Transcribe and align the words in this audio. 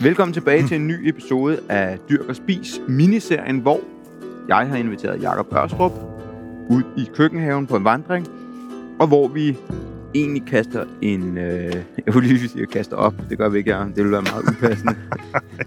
Velkommen 0.00 0.32
tilbage 0.32 0.68
til 0.68 0.76
en 0.76 0.86
ny 0.86 1.08
episode 1.08 1.60
af 1.68 1.98
Dyrk 2.08 2.28
og 2.28 2.36
Spis 2.36 2.80
miniserien, 2.88 3.58
hvor 3.58 3.80
jeg 4.48 4.68
har 4.68 4.76
inviteret 4.76 5.22
Jakob 5.22 5.52
Ørstrup 5.52 5.92
ud 6.68 6.82
i 6.96 7.08
køkkenhaven 7.14 7.66
på 7.66 7.76
en 7.76 7.84
vandring, 7.84 8.26
og 9.00 9.06
hvor 9.06 9.28
vi 9.28 9.56
egentlig 10.14 10.46
kaster 10.46 10.84
en... 11.02 11.38
Øh, 11.38 11.74
jeg 12.06 12.14
vil 12.14 12.22
lige 12.22 12.48
sige, 12.48 12.66
kaster 12.66 12.96
op. 12.96 13.14
Det 13.30 13.38
gør 13.38 13.48
vi 13.48 13.58
ikke, 13.58 13.76
ja. 13.76 13.84
Det 13.84 14.04
vil 14.04 14.12
være 14.12 14.22
meget 14.22 14.44
upassende. 14.48 14.94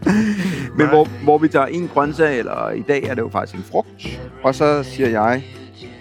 Men 0.78 0.88
hvor, 0.88 1.24
hvor 1.24 1.38
vi 1.38 1.48
tager 1.48 1.66
en 1.66 1.88
grøntsag, 1.88 2.40
eller 2.40 2.70
i 2.70 2.82
dag 2.82 3.04
er 3.04 3.14
det 3.14 3.22
jo 3.22 3.30
faktisk 3.30 3.58
en 3.58 3.64
frugt, 3.64 4.20
og 4.44 4.56
så 4.56 4.84
siger 4.84 5.10
jeg, 5.10 5.44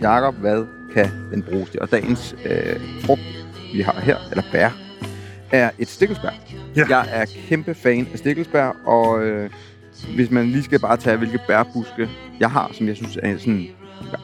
Jakob, 0.00 0.34
hvad 0.34 0.64
kan 0.94 1.06
den 1.32 1.42
bruges 1.42 1.70
til? 1.70 1.80
Og 1.80 1.90
dagens 1.90 2.36
øh, 2.46 2.80
frugt, 3.04 3.46
vi 3.74 3.80
har 3.80 4.00
her, 4.00 4.16
eller 4.30 4.44
bær, 4.52 4.89
er 5.52 5.70
et 5.78 5.88
stikkelsbær. 5.88 6.30
Ja. 6.76 6.84
Jeg 6.88 7.06
er 7.10 7.24
kæmpe 7.48 7.74
fan 7.74 8.08
af 8.12 8.18
stikkelsbær, 8.18 8.66
og 8.86 9.22
øh, 9.26 9.50
hvis 10.14 10.30
man 10.30 10.46
lige 10.46 10.62
skal 10.62 10.80
bare 10.80 10.96
tage, 10.96 11.16
hvilke 11.16 11.40
bærbuske 11.48 12.08
jeg 12.40 12.50
har, 12.50 12.70
som 12.72 12.86
jeg 12.86 12.96
synes 12.96 13.18
er 13.22 13.38
sådan... 13.38 13.66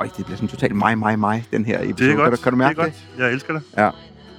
Øj, 0.00 0.06
det 0.16 0.24
bliver 0.24 0.36
sådan 0.36 0.48
totalt 0.48 0.76
mig, 0.76 0.98
mig, 0.98 1.18
mig, 1.18 1.44
den 1.52 1.64
her 1.64 1.78
episode. 1.82 2.08
Det 2.08 2.12
er 2.12 2.16
godt. 2.16 2.28
Kan 2.28 2.36
du, 2.36 2.42
kan 2.42 2.52
du 2.52 2.58
mærke 2.58 2.76
det? 2.76 2.82
Er 2.82 2.84
det? 2.84 2.94
godt. 3.16 3.24
Jeg 3.26 3.32
elsker 3.32 3.52
det. 3.52 3.62
Ja. 3.78 3.90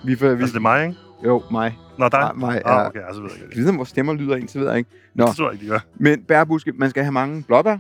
Vi, 0.06 0.16
får, 0.16 0.28
vi, 0.28 0.32
Altså, 0.42 0.54
det 0.54 0.58
er 0.58 0.62
mig, 0.62 0.84
ikke? 0.88 0.96
jo, 1.26 1.44
mig. 1.52 1.78
Nå, 2.00 2.10
dig? 2.10 2.20
Nej, 2.20 2.34
mig, 2.34 2.62
Ah, 2.66 2.88
okay, 2.88 3.00
altså 3.08 3.22
ved 3.22 3.30
jeg 3.34 3.44
ikke. 3.44 3.56
Ligesom 3.56 3.78
vores 3.78 3.90
stemmer 3.90 4.14
lyder 4.14 4.36
ind, 4.36 4.48
så 4.50 4.60
ved 4.60 4.68
jeg 4.70 4.78
ikke. 4.78 4.90
Nå, 5.16 5.26
Det 5.28 5.36
tror 5.36 5.46
jeg 5.46 5.54
ikke, 5.54 5.66
de 5.66 5.70
gør. 5.70 5.80
men 5.96 6.22
bærbuske, 6.24 6.72
man 6.76 6.90
skal 6.90 7.04
have 7.04 7.12
mange 7.12 7.44
blåbær, 7.44 7.78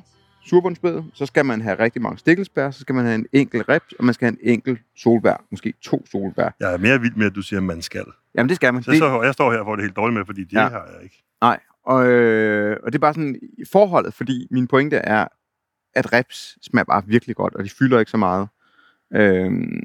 surbundsbed, 0.48 1.04
så 1.14 1.26
skal 1.26 1.46
man 1.46 1.62
have 1.62 1.80
rigtig 1.80 2.02
mange 2.02 2.18
stikkelsbær, 2.18 2.72
så 2.72 2.80
skal 2.80 2.96
man 2.96 3.06
have 3.06 3.16
en 3.16 3.26
enkelt 3.34 3.70
reps, 3.70 3.94
og 3.94 4.06
man 4.06 4.14
skal 4.14 4.26
have 4.26 4.38
en 4.44 4.50
enkelt 4.54 4.80
solbær, 4.98 5.46
måske 5.52 5.74
to 5.82 6.06
solbær. 6.12 6.50
Jeg 6.60 6.74
er 6.74 6.78
mere 6.78 7.02
vild 7.02 7.16
med, 7.16 7.26
at 7.26 7.36
du 7.36 7.42
siger, 7.42 7.60
at 7.60 7.64
man 7.64 7.82
skal. 7.82 8.06
Jamen, 8.36 8.48
det 8.50 8.56
skal 8.56 8.74
man. 8.74 8.84
Så 8.84 8.92
Det, 8.92 8.98
så, 9.00 9.22
jeg 9.22 9.34
står 9.34 9.52
her 9.52 9.64
for 9.64 9.76
det 9.76 9.84
helt 9.86 9.96
dårligt 9.96 10.18
med, 10.18 10.26
fordi 10.26 10.44
det 10.44 10.54
Ja. 10.54 10.70
har 10.70 10.90
jeg 10.96 11.04
ikke. 11.04 11.24
Nej, 11.42 11.60
og, 11.84 12.08
øh, 12.08 12.78
og 12.84 12.92
det 12.92 12.98
er 12.98 13.02
bare 13.02 13.14
sådan 13.14 13.36
i 13.58 13.64
forholdet, 13.72 14.14
fordi 14.14 14.48
min 14.52 14.68
pointe 14.68 14.96
er, 14.98 15.28
at 15.96 16.14
reps 16.14 16.58
smager 16.66 16.84
bare 16.86 17.04
virkelig 17.06 17.36
godt, 17.36 17.56
og 17.56 17.64
de 17.64 17.70
fylder 17.70 18.00
ikke 18.00 18.12
så 18.12 18.18
meget. 18.18 18.48
Øhm, 19.14 19.80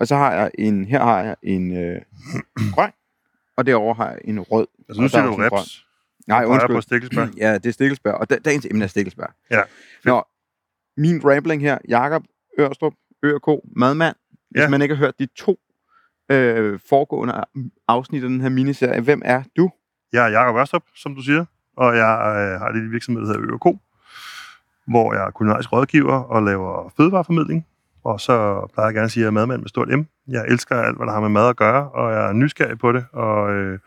og 0.00 0.06
så 0.06 0.16
har 0.16 0.32
jeg 0.34 0.50
en, 0.58 0.84
her 0.84 1.00
har 1.04 1.22
jeg 1.22 1.36
en 1.42 1.76
øh, 1.76 2.00
grøn, 2.74 2.90
og 3.56 3.66
derovre 3.66 3.94
har 3.94 4.10
jeg 4.10 4.20
en 4.24 4.40
rød. 4.40 4.66
Altså, 4.88 5.02
nu 5.02 5.08
siger 5.08 5.22
er 5.22 5.26
du 5.26 5.32
en 5.34 5.48
grøn. 5.48 5.64
Nej, 6.26 6.44
undskyld. 6.44 6.76
på 6.76 6.80
stikkelsbær. 6.80 7.26
Ja, 7.44 7.54
det 7.54 7.66
er 7.66 7.72
stikkelsbær, 7.72 8.12
og 8.12 8.30
da, 8.30 8.38
dagens 8.44 8.66
emne 8.70 8.84
er 8.84 8.88
stikkelsbær. 8.88 9.34
Ja. 9.50 9.62
Nå, 10.04 10.22
min 10.96 11.20
rambling 11.24 11.62
her, 11.62 11.78
Jakob 11.88 12.22
Ørstrup, 12.60 12.92
ØRK, 13.22 13.60
madmand. 13.76 14.16
Hvis 14.50 14.60
Ja. 14.62 14.68
man 14.68 14.82
ikke 14.82 14.94
har 14.94 15.04
hørt 15.04 15.18
de 15.18 15.26
to 15.36 15.58
øh, 16.30 16.80
foregående 16.88 17.44
afsnit 17.88 18.22
af 18.22 18.28
den 18.28 18.40
her 18.40 18.48
miniserie, 18.48 19.00
hvem 19.00 19.22
er 19.24 19.42
du? 19.56 19.70
Jeg 20.12 20.24
er 20.26 20.30
Jakob 20.30 20.56
Ørstrup, 20.56 20.82
som 20.94 21.14
du 21.14 21.22
siger, 21.22 21.44
og 21.76 21.96
jeg 21.96 22.18
øh, 22.26 22.60
har 22.60 22.72
lille 22.72 22.90
virksomhed, 22.90 23.22
der 23.22 23.28
hedder 23.28 23.40
ØRK, 23.54 23.76
hvor 24.86 25.14
jeg 25.14 25.26
er 25.26 25.30
kulinarisk 25.30 25.72
rådgiver 25.72 26.14
og 26.22 26.42
laver 26.42 26.92
fødevareformidling. 26.96 27.66
Og 28.04 28.20
så 28.20 28.66
plejer 28.74 28.88
jeg 28.88 28.94
gerne 28.94 29.04
at 29.04 29.10
sige, 29.10 29.20
at 29.20 29.24
jeg 29.24 29.26
er 29.28 29.32
madmand 29.32 29.60
med 29.60 29.68
stort 29.68 29.88
M. 29.98 30.02
Jeg 30.28 30.44
elsker 30.48 30.76
alt, 30.76 30.96
hvad 30.96 31.06
der 31.06 31.12
har 31.12 31.20
med 31.20 31.28
mad 31.28 31.48
at 31.48 31.56
gøre, 31.56 31.90
og 31.90 32.12
jeg 32.12 32.28
er 32.28 32.32
nysgerrig 32.32 32.78
på 32.78 32.92
det. 32.92 33.04
Og, 33.12 33.52
øh, 33.52 33.78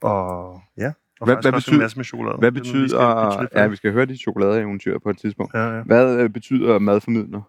og 0.00 0.60
ja, 0.76 0.92
og 1.20 1.26
Hvad- 1.26 1.36
hvad 1.42 1.52
betyder- 1.52 1.74
en 1.74 1.80
masse 1.80 1.96
med 1.96 2.04
chokolade. 2.04 2.36
Hvad 2.38 2.52
Det 2.52 2.60
er 2.60 2.72
noget, 2.72 2.82
vi 2.82 2.88
skal 2.88 2.98
betyder... 2.98 3.60
Ja, 3.62 3.66
vi 3.66 3.76
skal 3.76 3.92
høre 3.92 4.06
de 4.06 4.16
chokoladeeventyr 4.16 4.98
på 4.98 5.10
et 5.10 5.18
tidspunkt. 5.18 5.54
ja, 5.54 5.76
ja. 5.76 5.82
Hvad 5.82 6.16
øh, 6.20 6.30
betyder 6.30 6.78
madformidler? 6.78 7.42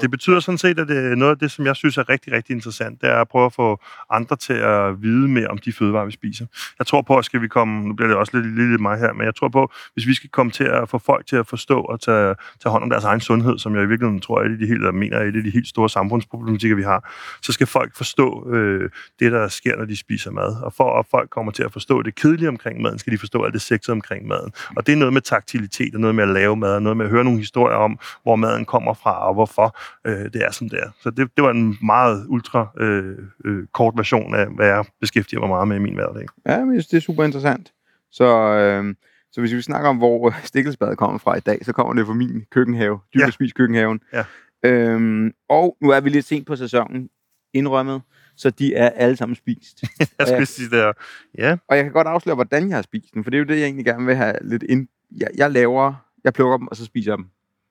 Det 0.00 0.10
betyder 0.10 0.40
sådan 0.40 0.58
set, 0.58 0.78
at 0.78 0.88
det 0.88 1.12
er 1.12 1.14
noget 1.14 1.32
af 1.32 1.38
det, 1.38 1.50
som 1.50 1.66
jeg 1.66 1.76
synes 1.76 1.98
er 1.98 2.08
rigtig, 2.08 2.32
rigtig 2.32 2.54
interessant, 2.54 3.00
det 3.00 3.10
er 3.10 3.20
at 3.20 3.28
prøve 3.28 3.46
at 3.46 3.52
få 3.52 3.80
andre 4.10 4.36
til 4.36 4.52
at 4.52 5.02
vide 5.02 5.28
mere 5.28 5.46
om 5.48 5.58
de 5.58 5.72
fødevarer, 5.72 6.06
vi 6.06 6.12
spiser. 6.12 6.46
Jeg 6.78 6.86
tror 6.86 7.02
på, 7.02 7.16
at 7.16 7.24
skal 7.24 7.42
vi 7.42 7.48
komme, 7.48 7.88
nu 7.88 7.94
bliver 7.94 8.08
det 8.08 8.16
også 8.16 8.40
lidt 8.40 8.54
lille 8.56 8.78
mig 8.78 8.98
her, 8.98 9.12
men 9.12 9.24
jeg 9.24 9.34
tror 9.34 9.48
på, 9.48 9.72
hvis 9.94 10.06
vi 10.06 10.14
skal 10.14 10.30
komme 10.30 10.52
til 10.52 10.64
at 10.64 10.88
få 10.88 10.98
folk 10.98 11.26
til 11.26 11.36
at 11.36 11.46
forstå 11.46 11.80
og 11.80 12.00
tage, 12.00 12.34
tage 12.62 12.70
hånd 12.70 12.82
om 12.82 12.90
deres 12.90 13.04
egen 13.04 13.20
sundhed, 13.20 13.58
som 13.58 13.74
jeg 13.74 13.82
i 13.82 13.86
virkeligheden 13.86 14.20
tror 14.20 14.40
af 14.40 14.48
de 14.48 14.66
helt, 14.66 14.72
eller 14.72 14.92
mener 14.92 15.16
er 15.16 15.22
et 15.22 15.36
af 15.36 15.42
de 15.42 15.50
helt 15.50 15.68
store 15.68 15.88
samfundsproblematikker, 15.88 16.76
vi 16.76 16.82
har, 16.82 17.10
så 17.42 17.52
skal 17.52 17.66
folk 17.66 17.96
forstå 17.96 18.50
øh, 18.52 18.90
det, 19.20 19.32
der 19.32 19.48
sker, 19.48 19.76
når 19.76 19.84
de 19.84 19.96
spiser 19.96 20.30
mad. 20.30 20.62
Og 20.62 20.72
for 20.72 20.98
at 20.98 21.06
folk 21.10 21.30
kommer 21.30 21.52
til 21.52 21.62
at 21.62 21.72
forstå 21.72 22.02
det 22.02 22.14
kedelige 22.14 22.48
omkring 22.48 22.82
maden, 22.82 22.98
skal 22.98 23.12
de 23.12 23.18
forstå 23.18 23.44
alt 23.44 23.54
det 23.54 23.62
sexede 23.62 23.92
omkring 23.92 24.26
maden. 24.26 24.52
Og 24.76 24.86
det 24.86 24.92
er 24.92 24.96
noget 24.96 25.12
med 25.12 25.22
taktilitet, 25.22 25.94
og 25.94 26.00
noget 26.00 26.14
med 26.14 26.24
at 26.24 26.30
lave 26.30 26.56
mad, 26.56 26.74
og 26.74 26.82
noget 26.82 26.96
med 26.96 27.04
at 27.04 27.10
høre 27.10 27.24
nogle 27.24 27.38
historier 27.38 27.76
om, 27.76 27.98
hvor 28.22 28.36
maden 28.36 28.64
kommer 28.64 28.94
fra, 28.94 29.28
og 29.28 29.34
hvorfor 29.34 29.67
øh, 30.06 30.12
det 30.32 30.36
er, 30.44 30.50
som 30.50 30.68
det 30.68 30.78
er. 30.78 30.90
Så 31.00 31.10
det, 31.10 31.30
det 31.36 31.44
var 31.44 31.50
en 31.50 31.76
meget 31.82 32.26
ultra 32.28 32.68
øh, 32.80 33.16
øh, 33.44 33.66
kort 33.74 33.94
version 33.96 34.34
af, 34.34 34.46
hvad 34.46 34.66
jeg 34.66 34.84
beskæftiger 35.00 35.40
mig 35.40 35.48
meget 35.48 35.68
med 35.68 35.76
i 35.76 35.80
min 35.80 35.94
hverdag. 35.94 36.26
Ja, 36.46 36.64
men 36.64 36.76
det 36.76 36.94
er 36.94 37.00
super 37.00 37.24
interessant. 37.24 37.72
Så, 38.10 38.24
øh, 38.54 38.94
så 39.32 39.40
hvis 39.40 39.52
vi 39.54 39.62
snakker 39.62 39.90
om, 39.90 39.96
hvor 39.96 40.34
stikkelsbadet 40.44 40.98
kommer 40.98 41.18
fra 41.18 41.36
i 41.36 41.40
dag, 41.40 41.58
så 41.64 41.72
kommer 41.72 41.94
det 41.94 42.06
fra 42.06 42.14
min 42.14 42.44
køkkenhave. 42.50 42.98
Dyr 43.14 43.20
Ja. 43.40 43.46
køkkenhaven. 43.56 44.00
Ja. 44.12 44.24
Øhm, 44.64 45.32
og 45.48 45.76
nu 45.80 45.90
er 45.90 46.00
vi 46.00 46.08
lidt 46.10 46.24
sent 46.26 46.46
på 46.46 46.56
sæsonen, 46.56 47.08
indrømmet, 47.54 48.02
så 48.36 48.50
de 48.50 48.74
er 48.74 48.88
alle 48.90 49.16
sammen 49.16 49.36
spist. 49.36 49.82
Jeg 50.18 50.26
skulle 50.26 50.46
sige 50.46 50.70
der, 50.70 50.92
ja, 51.38 51.56
Og 51.68 51.76
jeg 51.76 51.84
kan 51.84 51.92
godt 51.92 52.06
afsløre, 52.06 52.34
hvordan 52.34 52.68
jeg 52.68 52.76
har 52.76 52.82
spist 52.82 53.14
dem, 53.14 53.24
for 53.24 53.30
det 53.30 53.36
er 53.36 53.38
jo 53.38 53.44
det, 53.44 53.56
jeg 53.58 53.64
egentlig 53.64 53.84
gerne 53.84 54.06
vil 54.06 54.14
have 54.16 54.34
lidt 54.42 54.62
ind. 54.62 54.88
Jeg, 55.20 55.28
jeg 55.36 55.50
laver, 55.50 55.94
jeg 56.24 56.32
plukker 56.32 56.56
dem, 56.56 56.66
og 56.66 56.76
så 56.76 56.84
spiser 56.84 57.10
jeg 57.12 57.18
dem. 57.18 57.26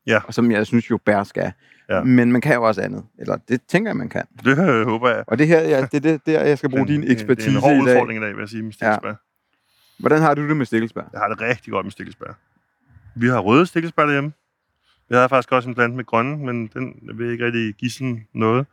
Ja. 0.07 0.19
Og 0.27 0.33
som 0.33 0.51
jeg 0.51 0.65
synes 0.67 0.89
jo 0.89 0.97
bær 1.05 1.23
skal. 1.23 1.51
Ja. 1.89 2.03
Men 2.03 2.31
man 2.31 2.41
kan 2.41 2.53
jo 2.55 2.63
også 2.63 2.81
andet. 2.81 3.03
Eller 3.19 3.37
det 3.49 3.61
tænker 3.67 3.89
jeg, 3.89 3.97
man 3.97 4.09
kan. 4.09 4.23
det 4.45 4.59
øh, 4.69 4.85
håber 4.87 5.09
jeg. 5.09 5.23
Og 5.27 5.37
det 5.39 5.47
her, 5.47 5.61
ja, 5.61 5.81
det 5.81 5.93
er 5.93 5.99
det, 5.99 6.25
der, 6.25 6.43
jeg 6.43 6.57
skal 6.57 6.69
bruge 6.69 6.87
din 6.87 7.01
Det 7.01 7.07
er 7.07 7.11
en- 7.11 7.11
ekspertise 7.11 7.49
Det 7.49 7.55
er 7.55 7.57
en 7.57 7.63
hård 7.63 7.73
i 7.73 7.89
dag. 7.89 7.95
udfordring 7.95 8.19
i 8.19 8.25
dag, 8.25 8.35
vil 8.35 8.39
jeg 8.41 8.49
sige, 8.49 8.63
med 8.63 8.71
stikkelsbær. 8.73 9.07
Ja. 9.09 9.13
Hvordan 9.99 10.21
har 10.21 10.33
du 10.33 10.47
det 10.49 10.57
med 10.57 10.65
stikkelsbær? 10.65 11.01
Jeg 11.13 11.21
har 11.21 11.27
det 11.27 11.41
rigtig 11.41 11.71
godt 11.71 11.85
med 11.85 11.91
stikkelsbær. 11.91 12.37
Vi 13.15 13.27
har 13.27 13.39
røde 13.39 13.65
stikkelsbær 13.65 14.03
derhjemme. 14.05 14.31
Jeg 15.09 15.19
har 15.19 15.27
faktisk 15.27 15.51
også 15.51 15.69
en 15.69 15.75
plante 15.75 15.95
med 15.95 16.05
grønne, 16.05 16.37
men 16.37 16.67
den 16.67 16.95
vil 17.13 17.31
ikke 17.31 17.45
rigtig 17.45 17.75
give 17.75 17.91
sådan 17.91 18.27
noget. 18.33 18.65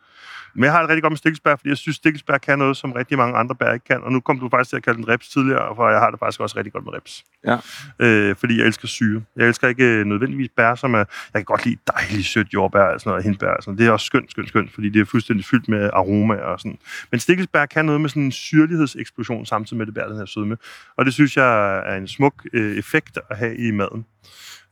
Men 0.54 0.64
jeg 0.64 0.72
har 0.72 0.80
det 0.80 0.88
rigtig 0.88 1.02
godt 1.02 1.10
med 1.10 1.18
stikkelsbær, 1.18 1.56
fordi 1.56 1.68
jeg 1.68 1.76
synes, 1.76 1.96
stikkelsbær 1.96 2.38
kan 2.38 2.58
noget, 2.58 2.76
som 2.76 2.92
rigtig 2.92 3.18
mange 3.18 3.36
andre 3.36 3.54
bær 3.54 3.72
ikke 3.72 3.84
kan. 3.84 4.02
Og 4.02 4.12
nu 4.12 4.20
kom 4.20 4.40
du 4.40 4.48
faktisk 4.48 4.70
til 4.70 4.76
at 4.76 4.82
kalde 4.82 4.96
den 4.96 5.08
reps 5.08 5.28
tidligere, 5.28 5.76
for 5.76 5.88
jeg 5.88 5.98
har 6.00 6.10
det 6.10 6.18
faktisk 6.18 6.40
også 6.40 6.58
rigtig 6.58 6.72
godt 6.72 6.84
med 6.84 6.92
reps. 6.92 7.24
Ja. 7.46 7.56
Øh, 7.98 8.36
fordi 8.36 8.58
jeg 8.58 8.66
elsker 8.66 8.88
syre. 8.88 9.22
Jeg 9.36 9.48
elsker 9.48 9.68
ikke 9.68 9.84
øh, 9.84 10.06
nødvendigvis 10.06 10.48
bær, 10.56 10.74
som 10.74 10.94
er... 10.94 10.98
Jeg 10.98 11.06
kan 11.34 11.44
godt 11.44 11.64
lide 11.64 11.76
dejligt 11.86 12.26
sødt 12.26 12.54
jordbær 12.54 12.80
og 12.80 13.00
sådan 13.00 13.10
noget, 13.10 13.24
hindbær. 13.24 13.46
og 13.46 13.62
Sådan. 13.62 13.70
noget. 13.70 13.78
Det 13.78 13.86
er 13.86 13.90
også 13.92 14.06
skønt, 14.06 14.30
skønt, 14.30 14.48
skønt, 14.48 14.74
fordi 14.74 14.88
det 14.88 15.00
er 15.00 15.04
fuldstændig 15.04 15.44
fyldt 15.46 15.68
med 15.68 15.90
aroma 15.92 16.34
og 16.34 16.60
sådan. 16.60 16.78
Men 17.10 17.20
stikkelsbær 17.20 17.66
kan 17.66 17.84
noget 17.84 18.00
med 18.00 18.08
sådan 18.08 18.22
en 18.22 18.32
syrlighedseksplosion 18.32 19.46
samtidig 19.46 19.78
med 19.78 19.86
det 19.86 19.94
bær, 19.94 20.06
den 20.06 20.16
her 20.16 20.26
sødme. 20.26 20.56
Og 20.96 21.04
det 21.04 21.14
synes 21.14 21.36
jeg 21.36 21.78
er 21.86 21.96
en 21.96 22.08
smuk 22.08 22.34
øh, 22.52 22.76
effekt 22.76 23.18
at 23.30 23.36
have 23.36 23.56
i 23.56 23.70
maden. 23.70 24.04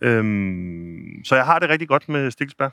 Øhm, 0.02 1.24
så 1.24 1.34
jeg 1.34 1.44
har 1.44 1.58
det 1.58 1.68
rigtig 1.68 1.88
godt 1.88 2.08
med 2.08 2.30
stikkelsbær. 2.30 2.68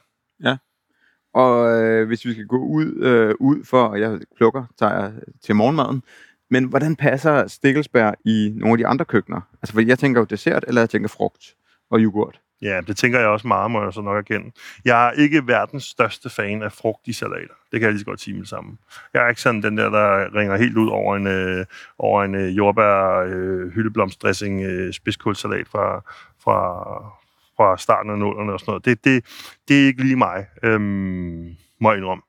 Og 1.34 1.82
øh, 1.82 2.08
hvis 2.08 2.26
vi 2.26 2.34
skal 2.34 2.46
gå 2.46 2.58
ud, 2.58 3.04
øh, 3.04 3.36
ud 3.40 3.64
for, 3.66 3.84
og 3.84 4.00
jeg 4.00 4.20
plukker, 4.38 4.66
tager 4.80 4.94
jeg 4.94 5.14
til 5.44 5.56
morgenmaden, 5.56 6.04
men 6.50 6.64
hvordan 6.64 6.96
passer 6.96 7.48
stikkelsbær 7.48 8.12
i 8.26 8.54
nogle 8.56 8.74
af 8.74 8.78
de 8.78 8.88
andre 8.88 9.06
køkkener? 9.06 9.42
Altså, 9.62 9.74
fordi 9.74 9.88
jeg 9.88 10.00
tænker 10.00 10.22
jo 10.22 10.26
dessert, 10.26 10.66
eller 10.68 10.82
jeg 10.82 10.90
tænker 10.90 11.10
frugt 11.10 11.56
og 11.90 12.00
yoghurt. 12.00 12.40
Ja, 12.62 12.82
det 12.88 12.98
tænker 12.98 13.20
jeg 13.20 13.28
også 13.28 13.48
meget, 13.48 13.72
må 13.72 13.84
jeg 13.84 13.94
så 13.94 14.02
nok 14.02 14.18
erkende. 14.18 14.52
Jeg 14.86 15.08
er 15.08 15.12
ikke 15.12 15.48
verdens 15.48 15.84
største 15.84 16.30
fan 16.30 16.64
af 16.64 16.72
frugt 16.72 17.08
i 17.08 17.14
salater. 17.14 17.54
Det 17.72 17.80
kan 17.80 17.82
jeg 17.82 17.92
lige 17.92 18.00
så 18.00 18.06
godt 18.06 18.22
sige 18.22 18.34
med 18.34 18.42
det 18.42 18.50
samme. 18.50 18.78
Jeg 19.14 19.26
er 19.26 19.30
ikke 19.30 19.42
sådan 19.42 19.64
den 19.64 19.78
der, 19.78 19.90
der 19.90 20.36
ringer 20.36 20.58
helt 20.58 20.78
ud 20.78 20.90
over 20.90 21.16
en, 21.16 21.28
øh, 21.28 21.66
over 22.00 22.24
en 22.24 22.36
øh, 22.36 22.58
jordbær, 22.58 23.24
øh, 23.28 23.72
hyldeblomstdressing, 23.72 24.64
øh, 24.64 24.94
spidskålsalat 24.94 25.68
fra, 25.68 26.02
fra, 26.44 27.19
fra 27.60 27.78
starten 27.78 28.12
af 28.12 28.18
nullerne 28.18 28.54
og 28.54 28.60
sådan 28.60 28.72
noget. 28.72 28.86
Det, 28.86 29.04
det, 29.04 29.26
det 29.68 29.82
er 29.84 29.88
ikke 29.88 30.04
lige 30.04 30.16
mig, 30.16 30.46
øhm, 30.64 31.56
må 31.82 31.92
jeg 31.92 31.98
indrømme. 31.98 32.24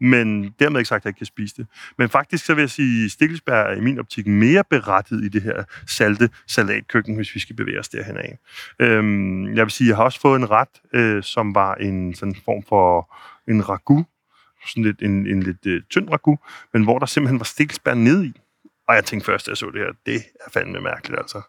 Men 0.00 0.54
dermed 0.58 0.80
ikke 0.80 0.88
sagt, 0.88 1.00
at 1.00 1.04
jeg 1.04 1.10
ikke 1.10 1.18
kan 1.18 1.26
spise 1.26 1.54
det. 1.56 1.66
Men 1.98 2.08
faktisk 2.08 2.44
så 2.44 2.54
vil 2.54 2.62
jeg 2.62 2.70
sige, 2.70 3.04
at 3.04 3.10
stikkelsbær 3.10 3.54
er 3.54 3.76
i 3.76 3.80
min 3.80 3.98
optik 3.98 4.26
mere 4.26 4.64
berettiget 4.70 5.24
i 5.24 5.28
det 5.28 5.42
her 5.42 5.64
salte 5.86 6.30
salatkøkken, 6.46 7.16
hvis 7.16 7.34
vi 7.34 7.40
skal 7.40 7.56
bevæge 7.56 7.80
os 7.80 7.88
derhen 7.88 8.16
af. 8.16 8.38
Øhm, 8.80 9.56
jeg 9.56 9.64
vil 9.64 9.70
sige, 9.70 9.86
at 9.86 9.88
jeg 9.88 9.96
har 9.96 10.04
også 10.04 10.20
fået 10.20 10.38
en 10.38 10.50
ret, 10.50 10.68
øh, 10.92 11.22
som 11.22 11.54
var 11.54 11.74
en 11.74 12.14
sådan 12.14 12.36
form 12.44 12.62
for 12.68 13.14
en 13.48 13.68
ragu, 13.68 14.06
sådan 14.66 14.82
lidt, 14.82 15.02
en, 15.02 15.26
en 15.26 15.42
lidt 15.42 15.66
øh, 15.66 15.82
tynd 15.90 16.08
ragu, 16.10 16.38
men 16.72 16.84
hvor 16.84 16.98
der 16.98 17.06
simpelthen 17.06 17.40
var 17.40 17.44
stikkelsbær 17.44 17.94
nede 17.94 18.26
i. 18.26 18.32
Og 18.88 18.94
jeg 18.94 19.04
tænkte 19.04 19.26
først, 19.26 19.46
da 19.46 19.50
jeg 19.50 19.56
så 19.56 19.66
det 19.70 19.80
her, 19.80 19.92
det 20.06 20.14
er 20.46 20.50
fandme 20.54 20.80
mærkeligt, 20.80 21.18
altså. 21.20 21.40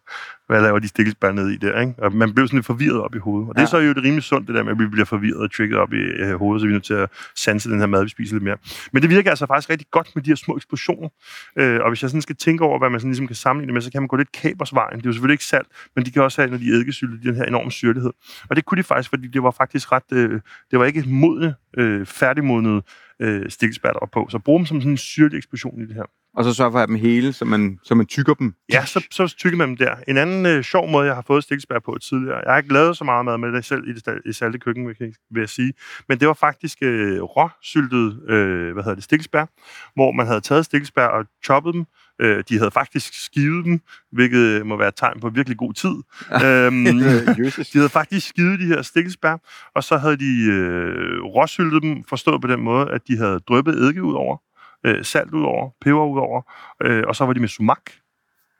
Hvad 0.48 0.62
laver 0.62 0.80
de 0.80 0.88
stikkelsbær 0.88 1.31
nede 1.31 1.54
i 1.54 1.57
der, 1.57 1.80
ikke? 1.81 1.94
Og 1.98 2.13
man 2.16 2.34
blev 2.34 2.48
sådan 2.48 2.57
lidt 2.57 2.66
forvirret 2.66 3.01
op 3.01 3.16
i 3.16 3.18
hovedet. 3.18 3.50
Og 3.50 3.56
det 3.56 3.60
er 3.60 3.63
Ja. 3.63 3.68
så 3.69 3.78
jo 3.78 3.94
det 3.94 4.04
rimelig 4.04 4.24
sundt, 4.24 4.48
det 4.48 4.56
der 4.56 4.63
med, 4.63 4.72
at 4.72 4.80
vi 4.80 4.88
bliver 4.88 5.06
forvirret 5.06 5.38
og 5.42 5.51
trigget 5.54 5.80
op 5.80 5.94
i 5.94 5.98
øh, 5.98 6.36
hovedet, 6.36 6.62
så 6.62 6.66
vi 6.68 6.72
er 6.72 6.74
nødt 6.74 6.84
til 6.84 6.94
at 6.94 7.10
sanse 7.36 7.69
den 7.69 7.80
her 7.80 7.86
mad, 7.86 8.04
vi 8.04 8.10
spiser 8.10 8.36
lidt 8.36 8.44
mere. 8.44 8.57
Men 8.92 9.01
det 9.01 9.10
virker 9.10 9.30
altså 9.30 9.45
faktisk 9.48 9.69
rigtig 9.69 9.88
godt 9.92 10.07
med 10.16 10.24
de 10.24 10.30
her 10.30 10.36
små 10.36 10.56
eksplosioner. 10.56 11.10
Øh, 11.57 11.80
og 11.81 11.89
hvis 11.89 12.01
jeg 12.01 12.10
sådan 12.10 12.22
skal 12.22 12.36
tænke 12.36 12.63
over, 12.63 12.80
hvad 12.80 12.89
man 12.89 13.00
sådan 13.00 13.12
ligesom 13.12 13.28
kan 13.28 13.36
sammenligne 13.36 13.74
med, 13.74 13.81
så 13.81 13.92
kan 13.92 14.01
man 14.01 14.07
gå 14.07 14.16
lidt 14.16 14.31
kabersvejen. 14.31 14.98
Det 14.98 15.06
er 15.06 15.10
jo 15.10 15.13
selvfølgelig 15.13 15.34
ikke 15.34 15.45
salt, 15.45 15.68
men 15.95 16.06
de 16.06 16.12
kan 16.12 16.22
også 16.22 16.42
have, 16.42 16.51
når 16.51 16.57
de 16.57 16.66
eddikesylte, 16.66 17.28
den 17.30 17.36
her 17.36 17.44
enorme 17.44 17.72
syrlighed. 17.72 18.12
Og 18.50 18.56
det 18.56 18.66
kunne 18.66 18.78
de 18.78 18.84
faktisk, 18.84 19.10
fordi 19.10 19.28
det 19.28 19.44
var 19.44 19.51
faktisk 19.51 19.92
ret, 19.92 20.04
øh, 20.13 20.42
det 20.72 20.80
var 20.80 20.86
ikke 20.86 21.04
modne, 21.07 21.56
øh, 21.78 22.06
færdigmodnede 22.06 22.81
øh, 23.19 23.52
var 23.84 24.10
på. 24.14 24.28
Så 24.30 24.40
brug 24.40 24.60
dem 24.60 24.66
som 24.66 24.81
sådan 24.81 24.92
en 24.92 24.98
syrlig 24.98 25.38
eksplosion 25.38 25.81
i 25.81 25.86
det 25.86 25.96
her. 25.96 26.06
Og 26.38 26.44
så 26.44 26.54
sørge 26.54 26.72
for 26.72 26.80
at 26.80 26.81
have 26.81 26.88
dem 26.88 26.96
hele, 26.96 27.34
så 27.34 27.46
man, 27.46 27.80
så 27.84 27.96
man 27.96 28.06
tykker 28.06 28.34
dem. 28.34 28.54
Ja, 28.72 28.86
så, 28.86 29.08
så 29.12 29.36
tykker 29.38 29.58
man 29.58 29.68
dem 29.68 29.78
der. 29.78 29.96
En 30.08 30.18
anden 30.18 30.46
øh, 30.46 30.64
sjov 30.64 30.90
måde, 30.90 31.06
jeg 31.08 31.16
har 31.16 31.24
fået 31.28 31.44
stikkelsbær 31.44 31.80
på 31.80 31.98
tidligere. 32.02 32.38
Jeg 32.38 32.52
har 32.54 32.58
ikke 32.58 32.74
lavet 32.74 32.98
så 32.98 33.04
meget 33.04 33.25
mad 33.25 33.38
med 33.38 33.52
det 33.52 33.66
selv 33.66 33.88
i 33.88 33.94
det 33.94 34.22
i 34.25 34.34
salte 34.34 34.60
køkken, 34.60 34.88
vil 34.88 34.96
jeg, 35.00 35.14
vil 35.31 35.40
jeg 35.40 35.50
sige. 35.50 35.74
Men 36.10 36.19
det 36.19 36.28
var 36.28 36.34
faktisk 36.34 36.78
øh, 36.81 37.22
råsyltet, 37.22 38.30
øh, 38.30 38.74
hvad 38.74 38.84
hedder 38.84 38.96
det, 38.96 39.04
stikkelsbær, 39.04 39.46
hvor 39.94 40.12
man 40.12 40.28
havde 40.28 40.42
taget 40.42 40.66
stikkelsbær 40.66 41.06
og 41.06 41.25
choppet 41.46 41.74
dem. 41.74 41.86
Øh, 42.19 42.44
de 42.50 42.58
havde 42.58 42.72
faktisk 42.72 43.25
skivet 43.25 43.66
dem, 43.66 43.81
hvilket 44.12 44.66
må 44.66 44.78
være 44.78 44.88
et 44.88 44.96
tegn 44.96 45.19
på 45.19 45.30
virkelig 45.30 45.58
god 45.58 45.74
tid. 45.74 45.96
øhm, 46.46 46.86
de 47.74 47.78
havde 47.78 47.90
faktisk 47.90 48.28
skivet 48.28 48.60
de 48.60 48.66
her 48.66 48.81
stikkelsbær, 48.81 49.38
og 49.75 49.84
så 49.84 49.98
havde 49.98 50.18
de 50.18 50.52
øh, 50.52 51.24
råsyltet 51.24 51.84
dem, 51.84 52.04
forstået 52.04 52.42
på 52.42 52.48
den 52.48 52.62
måde, 52.62 52.92
at 52.92 53.08
de 53.08 53.18
havde 53.18 53.40
drøbet 53.40 53.75
eddike 53.75 54.04
ud 54.04 54.14
over, 54.14 54.38
øh, 54.86 55.06
salt 55.06 55.34
ud 55.34 55.44
over, 55.44 55.69
peber 55.81 56.06
ud 56.06 56.19
over, 56.19 56.42
øh, 56.84 57.04
og 57.08 57.16
så 57.16 57.25
var 57.25 57.34
de 57.34 57.40
med 57.40 57.48
sumak. 57.48 57.81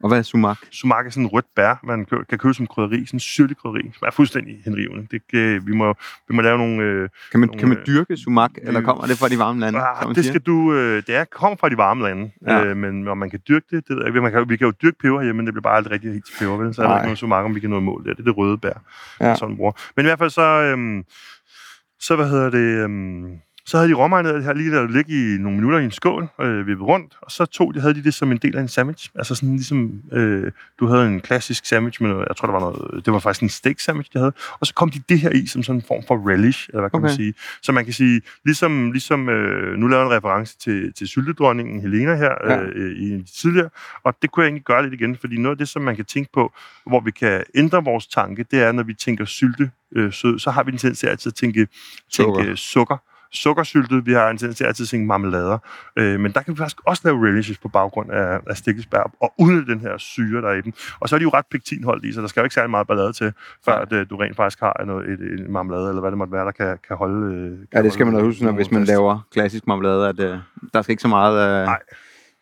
Og 0.04 0.10
hvad 0.10 0.18
er 0.18 0.22
sumak? 0.22 0.58
Sumak 0.72 1.06
er 1.06 1.10
sådan 1.10 1.24
en 1.24 1.28
rødt 1.30 1.46
bær, 1.56 1.80
man 1.84 2.06
kan 2.30 2.38
købe 2.38 2.54
som 2.54 2.68
krydderi, 2.68 3.06
sådan 3.06 3.16
en 3.16 3.20
syrlig 3.20 3.58
krydderi, 3.58 3.82
som 3.82 4.06
er 4.08 4.12
fuldstændig 4.12 4.62
henrivende. 4.66 5.08
Det, 5.12 5.22
øh, 5.34 5.68
vi, 5.68 5.72
må, 5.74 5.94
vi 6.30 6.36
må 6.36 6.42
lave 6.42 6.58
nogle... 6.58 6.84
Øh, 6.84 7.10
Kan 7.32 7.40
man, 7.40 7.48
Nogle, 7.50 7.60
kan 7.60 7.70
man 7.70 7.78
øh, 7.78 7.86
dyrke 7.88 8.18
sumak, 8.18 8.52
eller 8.62 8.82
kommer 8.82 9.06
det 9.06 9.18
fra 9.18 9.30
de 9.30 9.40
varme 9.40 9.60
lande? 9.60 9.80
ah, 9.80 10.08
det 10.16 10.16
siger? 10.16 10.32
skal 10.32 10.42
du... 10.42 10.74
Øh, 10.74 11.04
det 11.08 11.16
er, 11.16 11.24
kommer 11.26 11.58
fra 11.58 11.70
de 11.70 11.78
varme 11.78 12.04
lande, 12.04 12.32
Ja. 12.48 12.64
øh, 12.66 12.78
men 12.78 13.08
om 13.08 13.18
man 13.18 13.30
kan 13.30 13.40
dyrke 13.48 13.66
det, 13.72 13.88
det 13.88 14.14
ved. 14.14 14.22
Man 14.22 14.32
kan, 14.32 14.50
vi 14.50 14.58
kan 14.58 14.66
jo 14.68 14.74
dyrke 14.82 14.98
peber 15.02 15.18
herhjemme, 15.20 15.38
men 15.38 15.46
det 15.46 15.54
bliver 15.54 15.62
bare 15.62 15.76
aldrig 15.76 15.92
rigtig 15.92 16.12
helt 16.12 16.26
til 16.26 16.34
peber, 16.40 16.58
vel? 16.58 16.74
Så 16.74 16.82
er 16.84 16.88
der 16.88 16.96
ikke 16.96 17.06
noget 17.06 17.18
sumak, 17.18 17.46
om 17.46 17.56
vi 17.56 17.60
kan 17.60 17.70
nå 17.70 17.80
mål 17.80 18.04
der. 18.06 18.10
Det 18.14 18.20
er 18.20 18.24
det 18.24 18.38
røde 18.38 18.58
bær, 18.58 18.82
Ja. 19.22 19.36
sådan 19.36 19.56
bruger. 19.58 19.72
Men 19.96 20.06
i 20.06 20.08
hvert 20.08 20.20
fald 20.20 20.30
så... 20.30 20.42
Øhm, 20.42 21.04
så 22.00 22.16
hvad 22.16 22.30
hedder 22.30 22.50
det... 22.50 22.84
Øhm, 22.84 23.32
så 23.68 23.78
havde 23.78 23.90
de 23.90 23.94
råmarineret 23.94 24.36
det 24.36 24.44
her 24.44 24.54
lige 24.54 24.72
der 24.72 24.88
ligge 24.88 25.12
i 25.12 25.38
nogle 25.38 25.58
minutter 25.58 25.80
i 25.80 25.84
en 25.84 25.92
skål, 25.92 26.28
øh, 26.42 26.68
vippet 26.68 26.88
rundt, 26.88 27.18
og 27.22 27.32
så 27.32 27.46
tog 27.46 27.74
de, 27.74 27.82
havde 27.82 27.94
de 27.94 28.04
det 28.04 28.14
som 28.14 28.32
en 28.32 28.38
del 28.38 28.58
af 28.58 28.62
en 28.62 28.68
sandwich. 28.68 29.10
Altså 29.16 29.36
sådan 29.36 29.56
ligesom, 29.56 30.02
øh, 30.12 30.52
du 30.80 30.88
havde 30.88 31.08
en 31.08 31.20
klassisk 31.20 31.66
sandwich 31.66 32.02
noget, 32.02 32.28
jeg 32.28 32.36
tror, 32.36 32.46
det 32.46 32.54
var 32.54 32.60
noget, 32.60 33.06
det 33.06 33.14
var 33.14 33.20
faktisk 33.20 33.44
en 33.44 33.50
steak 33.50 33.80
sandwich, 33.80 34.14
de 34.14 34.20
havde, 34.20 34.34
og 34.60 34.68
så 34.68 34.74
kom 34.74 34.90
de 34.90 35.02
det 35.10 35.20
her 35.20 35.30
i 35.30 35.46
som 35.46 35.64
sådan 35.64 35.80
en 35.80 35.86
form 35.88 36.04
for 36.08 36.30
relish, 36.30 36.70
eller 36.70 36.82
hvad 36.82 36.90
kan 36.90 36.98
okay. 36.98 37.08
Man 37.08 37.16
sige. 37.16 37.34
Så 37.62 37.72
man 37.72 37.86
kan 37.86 37.94
sige, 37.94 38.22
ligesom, 38.46 38.92
ligesom 38.92 39.30
øh, 39.30 39.78
nu 39.78 39.88
laver 39.88 40.06
en 40.06 40.12
reference 40.12 40.58
til, 40.58 40.94
til 40.94 41.08
syltedronningen 41.08 41.82
Helena 41.82 42.16
her 42.16 42.32
Ja. 42.48 42.54
ja. 42.54 42.62
øh, 42.62 42.98
i 42.98 43.24
tidligere, 43.42 43.70
og 44.04 44.16
det 44.22 44.32
kunne 44.32 44.44
jeg 44.44 44.48
egentlig 44.48 44.66
gøre 44.66 44.84
lidt 44.84 44.94
igen, 44.94 45.18
fordi 45.18 45.38
noget 45.38 45.56
af 45.56 45.58
det, 45.58 45.70
som 45.70 45.82
man 45.82 45.96
kan 45.96 46.06
tænke 46.06 46.30
på, 46.34 46.54
hvor 46.86 47.00
vi 47.00 47.12
kan 47.12 47.44
ændre 47.56 47.84
vores 47.84 48.08
tanke, 48.08 48.46
det 48.52 48.60
er, 48.62 48.72
når 48.72 48.84
vi 48.84 48.94
tænker 48.94 49.26
sylte 49.26 49.72
øh, 49.96 50.14
sød, 50.14 50.40
så 50.40 50.52
har 50.52 50.64
vi 50.64 50.72
en 50.72 50.78
tendens 50.78 51.00
til 51.00 51.08
altid 51.08 51.30
at 51.30 51.36
tænke, 51.36 51.68
Sukker. 52.10 52.44
tænke 52.44 52.58
sukker 52.58 52.98
sukkersyltet, 53.32 54.06
vi 54.06 54.14
har 54.14 54.30
en 54.30 54.38
tendens 54.38 54.58
til 54.58 54.64
altid 54.64 54.84
at 54.86 54.90
tænke 54.90 55.08
marmelader. 55.08 55.58
Øh, 55.96 56.20
men 56.20 56.32
der 56.32 56.42
kan 56.42 56.54
vi 56.54 56.58
faktisk 56.58 56.78
også 56.86 57.02
lave 57.06 57.28
relishes 57.28 57.58
på 57.58 57.68
baggrund 57.68 58.12
af, 58.12 58.40
af 58.50 58.58
stikkelsbær, 58.58 59.12
og 59.22 59.34
uden 59.38 59.68
den 59.68 59.80
her 59.80 59.98
syre, 59.98 60.42
der 60.42 60.50
er 60.50 60.54
i 60.54 60.62
dem. 60.62 60.74
Og 61.00 61.10
så 61.10 61.16
er 61.16 61.20
de 61.20 61.24
jo 61.24 61.30
ret 61.30 61.46
pektinholdt 61.52 62.06
i, 62.06 62.14
så 62.14 62.22
der 62.22 62.28
skal 62.28 62.42
jo 62.42 62.44
ikke 62.44 62.54
særlig 62.54 62.72
meget 62.72 62.88
ballade 62.88 63.14
til, 63.14 63.34
før 63.66 63.74
at, 63.74 63.94
øh, 63.94 64.10
du 64.10 64.16
rent 64.18 64.36
faktisk 64.36 64.60
har 64.60 64.84
noget, 64.86 65.10
et, 65.10 65.20
et 65.20 65.50
marmelade, 65.50 65.90
eller 65.90 66.00
hvad 66.02 66.12
det 66.12 66.18
måtte 66.18 66.34
være, 66.34 66.46
der 66.46 66.52
kan, 66.52 66.78
kan 66.88 66.98
holde... 66.98 67.36
øh, 67.36 67.50
Kan 67.50 67.68
Ja, 67.74 67.84
det 67.84 67.94
skal 67.94 68.06
man 68.06 68.14
da 68.16 68.20
holde, 68.20 68.30
huske, 68.30 68.46
når, 68.46 68.52
hvis 68.52 68.72
man 68.72 68.84
laver 68.84 69.20
klassisk 69.34 69.68
marmelade, 69.68 70.10
at 70.10 70.20
øh, 70.20 70.38
der 70.74 70.82
skal 70.82 70.92
ikke 70.92 71.02
så 71.02 71.08
meget... 71.08 71.60
Øh, 71.62 71.66
Nej, 71.66 71.80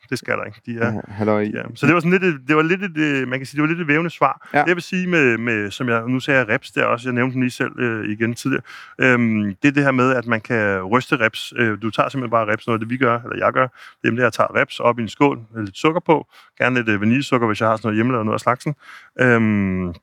Det 0.09 0.19
skal 0.19 0.33
der 0.37 0.43
ikke. 0.43 0.61
De 0.65 0.77
er, 0.77 1.01
halløj. 1.07 1.41
Ja, 1.53 1.61
så 1.75 1.85
det 1.85 1.93
var 1.93 1.99
sådan 1.99 2.11
lidt, 2.11 2.23
et- 2.23 2.41
det 2.47 2.55
var 2.55 2.61
lidt 2.61 2.83
et, 2.83 2.97
øh, 2.97 3.27
man 3.27 3.39
kan 3.39 3.45
sige, 3.45 3.57
det 3.57 3.61
var 3.61 3.67
lidt 3.67 3.81
et 3.81 3.87
vævende 3.87 4.09
svar. 4.09 4.47
Ja. 4.53 4.61
Det 4.61 4.67
jeg 4.67 4.75
vil 4.75 4.83
sige 4.83 5.07
med, 5.07 5.37
med, 5.37 5.71
som 5.71 5.89
jeg, 5.89 6.03
nu 6.07 6.19
sagde 6.19 6.53
reps 6.53 6.71
der 6.71 6.85
også, 6.85 7.07
jeg 7.09 7.13
nævnte 7.13 7.33
den 7.33 7.41
lige 7.41 7.51
selv 7.51 7.79
øh, 7.79 8.09
igen 8.09 8.33
tidligere, 8.33 8.63
øhm, 9.01 9.55
det 9.61 9.67
er 9.67 9.71
det 9.71 9.83
her 9.83 9.91
med, 9.91 10.15
at 10.15 10.25
man 10.27 10.41
kan 10.41 10.81
ryste 10.81 11.17
reps. 11.19 11.53
Øh, 11.57 11.81
du 11.81 11.89
tager 11.89 12.09
simpelthen 12.09 12.31
bare 12.31 12.51
reps, 12.51 12.67
noget 12.67 12.81
det 12.81 12.89
vi 12.89 12.97
gør, 12.97 13.19
eller 13.19 13.45
jeg 13.45 13.53
gør, 13.53 13.67
det 14.03 14.09
er, 14.09 14.11
at 14.11 14.19
jeg 14.19 14.33
tager 14.33 14.55
reps 14.55 14.79
op 14.79 14.99
i 14.99 15.01
en 15.01 15.09
skål, 15.09 15.39
med 15.53 15.63
lidt 15.63 15.77
sukker 15.77 16.01
på, 16.05 16.27
gerne 16.59 16.75
lidt 16.75 16.89
øh, 16.89 17.01
vaniljesukker, 17.01 17.47
hvis 17.47 17.61
jeg 17.61 17.69
har 17.69 17.75
sådan 17.75 17.87
noget 17.87 17.95
hjemmelavet 17.97 18.25
noget 18.25 18.35
af 18.35 18.39
slagsen. 18.39 18.75
Øhm, 19.21 19.93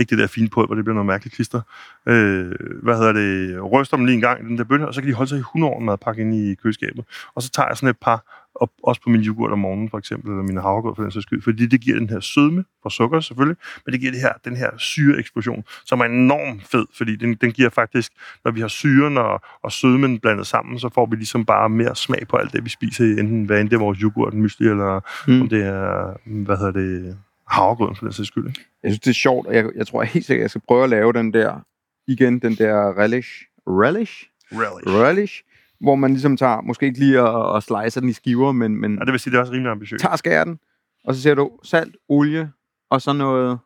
ikke 0.00 0.10
det 0.10 0.18
der 0.18 0.26
fine 0.26 0.48
på, 0.48 0.66
hvor 0.66 0.74
det 0.74 0.84
bliver 0.84 0.94
noget 0.94 1.06
mærkeligt 1.06 1.34
klister. 1.34 1.60
Øh, 2.06 2.52
hvad 2.82 2.96
hedder 2.96 3.12
det? 3.12 3.62
Ryster 3.72 3.96
dem 3.96 4.06
lige 4.06 4.14
en 4.14 4.20
gang 4.20 4.44
i 4.44 4.48
den 4.48 4.58
der 4.58 4.64
bøtte, 4.64 4.88
og 4.88 4.94
så 4.94 5.00
kan 5.00 5.10
de 5.10 5.14
holde 5.14 5.28
sig 5.28 5.36
i 5.36 5.40
100 5.40 5.72
år 5.72 5.80
med 5.80 5.92
at 5.92 6.00
pakke 6.00 6.22
ind 6.22 6.34
i 6.34 6.54
køleskabet. 6.54 7.04
Og 7.34 7.42
så 7.42 7.50
tager 7.50 7.68
jeg 7.68 7.76
sådan 7.76 7.88
et 7.88 7.98
par 8.00 8.42
op, 8.54 8.70
også 8.82 9.02
på 9.02 9.10
min 9.10 9.20
yoghurt 9.20 9.52
om 9.52 9.58
morgenen, 9.58 9.90
for 9.90 9.98
eksempel, 9.98 10.30
eller 10.30 10.42
mine 10.42 10.60
havregrød 10.60 10.94
for 10.96 11.02
den 11.02 11.12
sags 11.12 11.22
skyld, 11.22 11.42
fordi 11.42 11.66
det 11.66 11.80
giver 11.80 11.98
den 11.98 12.10
her 12.10 12.20
sødme 12.20 12.64
fra 12.82 12.90
sukker 12.90 13.20
selvfølgelig, 13.20 13.56
men 13.86 13.92
det 13.92 14.00
giver 14.00 14.12
det 14.12 14.20
her, 14.20 14.32
den 14.44 14.56
her 14.56 14.70
syreeksplosion, 14.78 15.64
som 15.84 16.00
er 16.00 16.04
enormt 16.04 16.62
fed, 16.66 16.86
fordi 16.96 17.16
den, 17.16 17.34
den 17.34 17.52
giver 17.52 17.70
faktisk, 17.70 18.12
når 18.44 18.52
vi 18.52 18.60
har 18.60 18.68
syren 18.68 19.18
og, 19.18 19.40
og 19.62 19.72
sødmen 19.72 20.18
blandet 20.18 20.46
sammen, 20.46 20.78
så 20.78 20.88
får 20.94 21.06
vi 21.06 21.16
ligesom 21.16 21.44
bare 21.44 21.68
mere 21.68 21.96
smag 21.96 22.28
på 22.28 22.36
alt 22.36 22.52
det, 22.52 22.64
vi 22.64 22.68
spiser, 22.68 23.04
enten 23.04 23.44
hvad 23.44 23.60
end 23.60 23.70
det 23.70 23.76
er 23.76 23.80
vores 23.80 23.98
yoghurt, 23.98 24.34
mysli, 24.34 24.66
eller 24.66 25.00
mm. 25.28 25.40
om 25.40 25.48
det 25.48 25.66
er, 25.66 26.14
hvad 26.44 26.56
hedder 26.56 26.72
det, 26.72 27.16
havregrøden 27.48 27.96
for 27.96 28.04
den 28.04 28.12
sags 28.12 28.28
skyld. 28.28 28.46
Ikke? 28.48 28.60
Jeg 28.82 28.90
synes, 28.90 29.00
det 29.00 29.10
er 29.10 29.14
sjovt, 29.14 29.46
og 29.46 29.54
jeg, 29.54 29.70
jeg 29.76 29.86
tror 29.86 30.02
helt 30.02 30.24
sikkert, 30.26 30.42
jeg 30.42 30.50
skal 30.50 30.62
prøve 30.68 30.84
at 30.84 30.90
lave 30.90 31.12
den 31.12 31.32
der, 31.34 31.60
igen, 32.06 32.38
den 32.38 32.54
der 32.54 32.98
relish, 32.98 33.30
relish? 33.66 34.28
Relish. 34.52 34.96
Relish, 34.96 35.42
hvor 35.80 35.94
man 35.94 36.10
ligesom 36.10 36.36
tager, 36.36 36.60
måske 36.60 36.86
ikke 36.86 36.98
lige 36.98 37.22
og, 37.22 37.52
og 37.52 37.62
slicer 37.62 38.00
den 38.00 38.08
i 38.08 38.12
skiver, 38.12 38.52
men, 38.52 38.76
men 38.76 38.94
Ja, 38.98 39.04
det 39.04 39.12
vil 39.12 39.20
sige, 39.20 39.30
det 39.30 39.36
er 39.36 39.40
også 39.40 39.52
rimelig 39.52 39.70
ambitiøst. 39.70 40.02
tager 40.02 40.16
skærer 40.16 40.44
den, 40.44 40.58
og 41.04 41.14
så 41.14 41.22
ser 41.22 41.34
du 41.34 41.50
salt, 41.64 41.96
olie, 42.08 42.50
og 42.90 43.02
så 43.02 43.12
noget, 43.12 43.58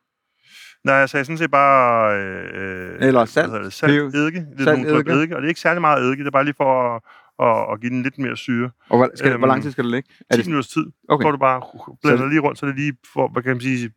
Nej, 0.85 0.95
jeg 0.95 1.09
sagde 1.09 1.25
sådan 1.25 1.39
set 1.39 1.51
bare... 1.51 2.17
Øh, 2.19 2.97
Eller 3.01 3.21
hvad 3.21 3.27
salt. 3.27 3.53
Det, 3.53 3.73
salt 3.73 3.93
eddike. 3.93 4.39
Det 4.39 4.61
er 4.61 4.65
salt, 4.65 4.79
nogle 4.83 4.99
eddike. 4.99 5.13
eddike. 5.13 5.37
Og 5.37 5.43
det 5.43 5.47
er 5.47 5.49
ikke 5.49 5.61
særlig 5.61 5.81
meget 5.81 6.03
eddike. 6.05 6.21
Det 6.21 6.27
er 6.27 6.31
bare 6.31 6.45
lige 6.45 6.55
for 6.57 6.95
at, 6.97 7.03
at, 7.43 7.73
at 7.73 7.81
give 7.81 7.91
den 7.91 8.03
lidt 8.03 8.19
mere 8.19 8.37
syre. 8.37 8.71
og 8.89 8.97
hvor, 8.99 9.11
skal, 9.15 9.31
øhm, 9.31 9.39
hvor 9.41 9.47
Øhm, 9.47 9.51
lang 9.51 9.63
tid 9.63 9.71
skal 9.73 9.85
det 9.85 9.91
ligge? 9.91 10.09
10 10.09 10.15
Er 10.31 10.37
det, 10.37 10.47
minutters 10.47 10.69
tid. 10.69 10.87
okay, 11.09 11.25
Får 11.25 11.31
du 11.31 11.39
bare 11.39 11.63
blander 12.03 12.23
Så- 12.25 12.29
lige 12.29 12.41
rundt, 12.41 12.59
så 12.59 12.67
det 12.67 12.77
lige 12.77 12.97
får, 13.13 13.29
hvad 13.33 13.43
kan 13.43 13.53
man 13.53 13.61
sige, 13.61 13.91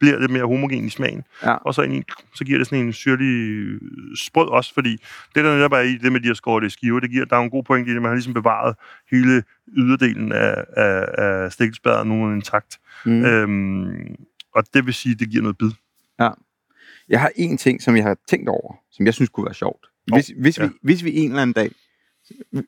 bliver 0.00 0.18
lidt 0.18 0.30
mere 0.30 0.44
homogen 0.44 0.84
i 0.84 0.90
smagen. 0.90 1.22
Ja. 1.42 1.52
Og 1.54 1.74
så, 1.74 1.82
i, 1.82 2.02
så 2.34 2.44
giver 2.44 2.58
det 2.58 2.66
sådan 2.66 2.86
en 2.86 2.92
syrlig 2.92 3.66
sprød 4.16 4.48
også, 4.48 4.74
fordi 4.74 4.90
det 5.34 5.44
der 5.44 5.54
netop 5.56 5.72
er 5.72 5.78
i 5.80 5.96
det 5.96 6.12
med 6.12 6.20
de 6.20 6.26
her 6.26 6.34
skåret 6.34 6.64
i 6.64 6.70
skiver, 6.70 7.00
det 7.00 7.10
giver, 7.10 7.24
der 7.24 7.36
er 7.36 7.40
en 7.40 7.50
god 7.50 7.64
point 7.64 7.88
i 7.88 7.92
det, 7.94 8.02
man 8.02 8.08
har 8.08 8.14
ligesom 8.14 8.34
bevaret 8.34 8.76
hele 9.10 9.42
yderdelen 9.76 10.32
af, 10.32 10.64
af, 10.76 11.06
af 11.18 11.52
stikkelsbæret 11.52 12.06
nogenlunde 12.06 12.36
intakt. 12.36 12.78
mm. 13.06 13.24
Øhm, 13.24 14.14
og 14.54 14.64
det 14.74 14.86
vil 14.86 14.94
sige, 14.94 15.12
at 15.12 15.20
det 15.20 15.30
giver 15.30 15.42
noget 15.42 15.58
bid. 15.58 15.70
Jeg 17.08 17.20
har 17.20 17.30
en 17.36 17.56
ting, 17.56 17.82
som 17.82 17.96
jeg 17.96 18.04
har 18.04 18.16
tænkt 18.28 18.48
over, 18.48 18.74
som 18.90 19.06
jeg 19.06 19.14
synes 19.14 19.28
kunne 19.28 19.46
være 19.46 19.54
sjovt. 19.54 19.86
Hvis, 20.12 20.32
hvis, 20.40 20.58
ja. 20.58 20.66
vi, 20.66 20.72
hvis 20.82 21.04
vi 21.04 21.16
en 21.16 21.30
eller 21.30 21.42
anden 21.42 21.54
dag, 21.54 21.70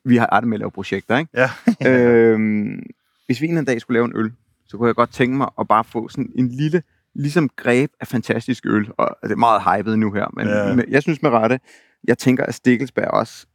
vi 0.05 0.17
har 0.17 0.27
Arte 0.31 0.47
med 0.47 0.55
at 0.55 0.59
lave 0.59 0.71
projekter, 0.71 1.17
ikke? 1.17 1.31
Ja. 1.33 1.49
øhm, 1.89 2.83
hvis 3.25 3.41
vi 3.41 3.45
en 3.45 3.51
eller 3.51 3.59
anden 3.59 3.73
dag 3.73 3.81
skulle 3.81 3.95
lave 3.95 4.05
en 4.05 4.15
øl, 4.15 4.31
så 4.67 4.77
kunne 4.77 4.87
jeg 4.87 4.95
godt 4.95 5.11
tænke 5.11 5.37
mig 5.37 5.49
at 5.59 5.67
bare 5.67 5.83
få 5.83 6.09
sådan 6.09 6.31
en 6.35 6.49
lille, 6.49 6.83
ligesom 7.15 7.49
greb 7.49 7.91
af 7.99 8.07
fantastisk 8.07 8.65
øl. 8.65 8.87
Og 8.97 9.17
det 9.23 9.31
er 9.31 9.35
meget 9.35 9.61
hypet 9.61 9.99
nu 9.99 10.11
her, 10.11 10.27
men, 10.33 10.47
ja. 10.47 10.83
Jeg 10.89 11.01
synes 11.01 11.21
med 11.21 11.29
rette, 11.29 11.59
jeg 12.03 12.17
tænker, 12.17 12.45
at 12.45 12.53
stikkelsbær 12.55 13.05
også 13.05 13.47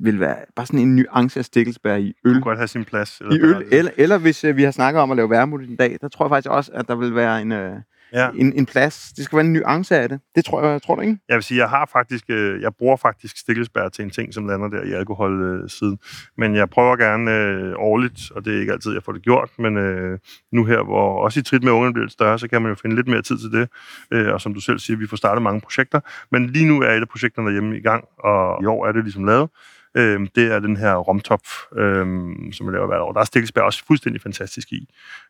vil 0.00 0.20
være 0.20 0.36
bare 0.56 0.66
sådan 0.66 0.80
en 0.80 0.96
nuance 0.96 1.38
af 1.38 1.44
stikkelsbær 1.44 1.96
i 1.96 2.14
øl. 2.24 2.32
kunne 2.32 2.42
godt 2.42 2.58
have 2.58 2.68
sin 2.68 2.84
plads. 2.84 3.20
I 3.20 3.40
øl, 3.40 3.64
eller, 3.72 3.90
eller 3.96 4.18
hvis 4.18 4.44
øh, 4.44 4.56
vi 4.56 4.62
har 4.62 4.70
snakket 4.70 5.02
om 5.02 5.10
at 5.10 5.16
lave 5.16 5.30
værmut 5.30 5.60
en 5.60 5.76
dag, 5.76 5.98
der 6.00 6.08
tror 6.08 6.24
jeg 6.24 6.30
faktisk 6.30 6.50
også, 6.50 6.72
at 6.74 6.88
der 6.88 6.94
vil 6.94 7.14
være 7.14 7.42
en, 7.42 7.52
øh, 7.52 7.76
Ja. 8.12 8.30
en, 8.34 8.52
en 8.52 8.66
plads. 8.66 9.12
Det 9.16 9.24
skal 9.24 9.36
være 9.36 9.46
en 9.46 9.52
nuance 9.52 9.96
af 9.96 10.08
det. 10.08 10.20
Det 10.34 10.44
tror 10.44 10.62
jeg, 10.66 10.82
tror 10.82 10.94
du 10.94 11.00
ikke? 11.00 11.18
Jeg 11.28 11.34
vil 11.34 11.42
sige, 11.42 11.58
jeg 11.58 11.68
har 11.68 11.88
faktisk, 11.92 12.24
øh, 12.28 12.62
jeg 12.62 12.74
bruger 12.78 12.96
faktisk 12.96 13.36
stikkelsbær 13.38 13.88
til 13.88 14.04
en 14.04 14.10
ting, 14.10 14.34
som 14.34 14.46
lander 14.46 14.68
der 14.68 14.82
i 14.82 14.92
alkoholsiden. 14.92 15.62
Øh, 15.62 15.70
siden. 15.70 15.98
men 16.36 16.56
jeg 16.56 16.70
prøver 16.70 16.96
gerne 16.96 17.30
øh, 17.30 17.74
årligt, 17.76 18.30
og 18.30 18.44
det 18.44 18.56
er 18.56 18.60
ikke 18.60 18.72
altid, 18.72 18.92
jeg 18.92 19.02
får 19.02 19.12
det 19.12 19.22
gjort, 19.22 19.50
men 19.58 19.76
øh, 19.76 20.18
nu 20.52 20.64
her, 20.64 20.82
hvor 20.82 21.24
også 21.24 21.40
i 21.40 21.42
trit 21.42 21.64
med 21.64 21.72
ungerne 21.72 21.92
bliver 21.92 22.04
lidt 22.04 22.12
større, 22.12 22.38
så 22.38 22.48
kan 22.48 22.62
man 22.62 22.68
jo 22.70 22.74
finde 22.82 22.96
lidt 22.96 23.08
mere 23.08 23.22
tid 23.22 23.38
til 23.38 23.52
det. 23.60 23.68
Øh, 24.10 24.32
og 24.34 24.40
som 24.40 24.54
du 24.54 24.60
selv 24.60 24.78
siger, 24.78 24.96
vi 24.96 25.06
får 25.06 25.16
startet 25.16 25.42
mange 25.42 25.60
projekter, 25.60 26.00
men 26.30 26.46
lige 26.46 26.66
nu 26.66 26.82
er 26.82 26.90
et 26.90 27.00
af 27.00 27.08
projekterne 27.08 27.46
derhjemme 27.46 27.76
i 27.78 27.80
gang, 27.80 28.04
og 28.18 28.62
i 28.62 28.66
år 28.66 28.86
er 28.86 28.92
det 28.92 29.04
ligesom 29.04 29.24
lavet. 29.24 29.48
Øh, 29.94 30.20
det 30.34 30.52
er 30.52 30.58
den 30.58 30.76
her 30.76 30.94
romtop, 30.94 31.40
øh, 31.76 32.06
som 32.52 32.66
jeg 32.66 32.72
laver 32.72 32.86
hvert 32.86 33.00
år. 33.00 33.12
Der 33.12 33.20
er 33.20 33.24
stikkelsbær 33.24 33.60
også 33.60 33.84
fuldstændig 33.86 34.22
fantastisk 34.22 34.72
i. 34.72 34.88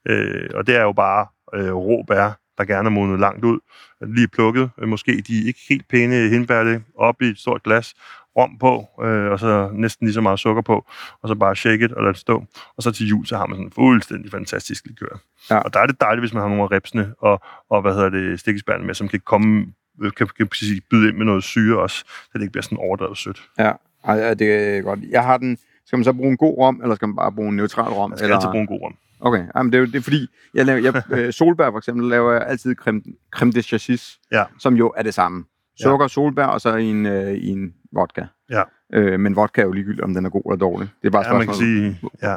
Øh, 0.08 0.50
og 0.54 0.66
det 0.66 0.76
er 0.76 0.82
jo 0.82 0.92
bare 0.92 1.26
øh, 1.54 1.72
rå 1.72 2.02
bær, 2.08 2.38
der 2.58 2.64
gerne 2.64 2.86
er 2.86 2.90
modnet 2.90 3.20
langt 3.20 3.44
ud, 3.44 3.58
lige 4.00 4.28
plukket, 4.28 4.70
øh, 4.78 4.88
måske 4.88 5.22
de 5.26 5.44
ikke 5.46 5.60
helt 5.68 5.88
pæne 5.88 6.28
hindbær 6.28 6.64
det, 6.64 6.82
op 6.96 7.22
i 7.22 7.26
et 7.26 7.38
stort 7.38 7.62
glas, 7.62 7.94
rom 8.36 8.58
på, 8.58 8.86
øh, 9.04 9.30
og 9.30 9.38
så 9.38 9.70
næsten 9.72 10.06
lige 10.06 10.14
så 10.14 10.20
meget 10.20 10.38
sukker 10.38 10.62
på, 10.62 10.86
og 11.22 11.28
så 11.28 11.34
bare 11.34 11.56
shake 11.56 11.84
it 11.84 11.92
og 11.92 12.02
lade 12.02 12.12
det 12.12 12.20
stå. 12.20 12.44
Og 12.76 12.82
så 12.82 12.90
til 12.90 13.06
jul, 13.06 13.26
så 13.26 13.36
har 13.36 13.46
man 13.46 13.56
sådan 13.56 13.66
en 13.66 13.72
fuldstændig 13.72 14.30
fantastisk 14.30 14.86
likør. 14.86 15.18
Ja. 15.50 15.58
Og 15.58 15.74
der 15.74 15.80
er 15.80 15.86
det 15.86 16.00
dejligt, 16.00 16.22
hvis 16.22 16.32
man 16.32 16.42
har 16.42 16.48
nogle 16.48 16.62
af 16.62 16.70
repsene 16.70 17.14
og, 17.18 17.40
og 17.70 17.82
hvad 17.82 17.94
hedder 17.94 18.08
det, 18.08 18.40
stikkelsbærne 18.40 18.84
med, 18.84 18.94
som 18.94 19.08
kan 19.08 19.20
komme 19.20 19.66
øh, 20.02 20.12
kan, 20.12 20.26
kan 20.36 20.48
sige, 20.52 20.80
byde 20.90 21.08
ind 21.08 21.16
med 21.16 21.26
noget 21.26 21.44
syre 21.44 21.78
også, 21.78 21.96
så 22.06 22.30
det 22.34 22.40
ikke 22.40 22.52
bliver 22.52 22.62
sådan 22.62 22.78
overdrevet 22.78 23.18
sødt. 23.18 23.42
Ja, 23.58 23.72
Ej, 24.04 24.14
ja, 24.14 24.34
det 24.34 24.76
er 24.76 24.82
godt. 24.82 25.00
Jeg 25.10 25.24
har 25.24 25.38
den... 25.38 25.58
Skal 25.86 25.96
man 25.96 26.04
så 26.04 26.12
bruge 26.12 26.30
en 26.30 26.36
god 26.36 26.58
rom, 26.58 26.80
eller 26.82 26.94
skal 26.94 27.08
man 27.08 27.16
bare 27.16 27.32
bruge 27.32 27.48
en 27.48 27.56
neutral 27.56 27.92
rom? 27.92 28.10
Man 28.10 28.18
skal 28.18 28.24
eller... 28.24 28.36
altid 28.36 28.48
bruge 28.48 28.60
en 28.60 28.66
god 28.66 28.80
rom. 28.80 28.94
Okay, 29.20 29.44
Jamen, 29.56 29.72
det 29.72 29.78
er 29.78 29.80
jo 29.80 29.86
det 29.86 29.94
er 29.96 30.00
fordi, 30.00 30.26
jeg 30.54 30.66
laver, 30.66 30.80
jeg, 30.80 31.02
øh, 31.18 31.32
solbær 31.32 31.70
for 31.70 31.78
eksempel, 31.78 32.08
laver 32.08 32.32
jeg 32.32 32.46
altid 32.46 32.74
creme, 32.74 33.02
creme 33.34 33.52
de 33.52 33.62
chassis, 33.62 34.18
Ja. 34.32 34.44
som 34.58 34.74
jo 34.74 34.92
er 34.96 35.02
det 35.02 35.14
samme. 35.14 35.44
Sukker, 35.82 36.06
solbær 36.06 36.44
og 36.46 36.60
så 36.60 36.76
en, 36.76 37.06
øh, 37.06 37.38
en 37.40 37.74
vodka. 37.92 38.24
Ja. 38.50 38.62
Øh, 38.94 39.20
men 39.20 39.36
vodka 39.36 39.60
er 39.60 39.66
jo 39.66 39.72
ligegyldigt, 39.72 40.04
om 40.04 40.14
den 40.14 40.26
er 40.26 40.30
god 40.30 40.42
eller 40.46 40.56
dårlig. 40.56 40.88
Det 41.02 41.06
er 41.08 41.10
bare 41.12 41.26
Ja, 41.26 41.32
man 41.38 41.46
kan 41.46 41.54
sige, 41.54 42.00
ja. 42.22 42.36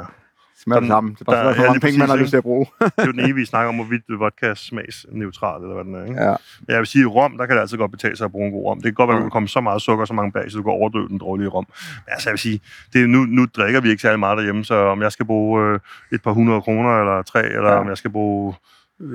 Smager 0.63 0.79
det 0.79 0.83
Den- 0.87 0.91
sammen. 0.91 1.13
Det 1.13 1.21
er 1.21 1.25
bare 1.25 1.35
der- 1.35 1.49
ja, 1.49 1.55
hvor 1.55 1.65
mange 1.65 1.79
penge 1.79 1.99
man 1.99 2.09
har 2.09 2.15
lyst 2.15 2.29
til 2.29 2.37
at 2.37 2.43
bruge. 2.43 2.65
Det 2.81 2.91
er 2.97 3.05
jo 3.05 3.11
den 3.11 3.19
evige 3.31 3.45
snak 3.45 3.67
om, 3.67 3.75
hvorvidt 3.75 4.03
vodka 4.19 4.45
er 4.47 4.53
smagsneutral, 4.53 5.61
eller 5.61 5.73
hvad 5.73 5.83
den 5.85 5.95
er. 5.95 6.05
Ikke? 6.05 6.23
ja. 6.23 6.35
Men 6.59 6.67
jeg 6.73 6.77
vil 6.79 6.87
sige, 6.87 7.01
at 7.05 7.15
rom, 7.15 7.37
der 7.37 7.45
kan 7.45 7.55
det 7.55 7.61
altid 7.61 7.77
godt 7.77 7.91
betale 7.91 8.15
sig 8.17 8.25
at 8.25 8.31
bruge 8.31 8.45
en 8.47 8.51
god 8.51 8.65
rom. 8.65 8.77
Det 8.77 8.83
kan 8.83 8.93
godt 8.93 9.07
være, 9.07 9.17
at 9.17 9.21
Mm. 9.21 9.23
du 9.23 9.29
kan 9.29 9.31
komme 9.31 9.47
så 9.47 9.61
meget 9.61 9.81
sukker, 9.81 10.05
så 10.05 10.13
mange 10.13 10.31
bag, 10.31 10.51
så 10.51 10.57
du 10.57 10.63
kan 10.63 10.71
overdøve 10.71 11.07
den 11.07 11.17
dårlige 11.17 11.47
rom. 11.47 11.65
Men 11.95 12.11
altså, 12.13 12.29
jeg 12.29 12.33
vil 12.33 12.39
sige, 12.39 12.59
det 12.93 13.01
er, 13.03 13.07
nu, 13.07 13.19
nu 13.25 13.45
drikker 13.55 13.81
vi 13.81 13.89
ikke 13.89 14.01
særlig 14.01 14.19
meget 14.19 14.37
derhjemme, 14.37 14.63
så 14.65 14.75
om 14.75 15.01
jeg 15.01 15.11
skal 15.11 15.25
bruge 15.25 15.63
øh, 15.73 15.79
et 16.11 16.21
par 16.23 16.31
hundrede 16.31 16.61
kroner, 16.61 16.99
eller 16.99 17.21
tre, 17.21 17.43
eller 17.45 17.67
Ja. 17.67 17.73
ja. 17.73 17.79
om 17.79 17.87
jeg 17.87 17.97
skal 17.97 18.11
bruge 18.11 18.53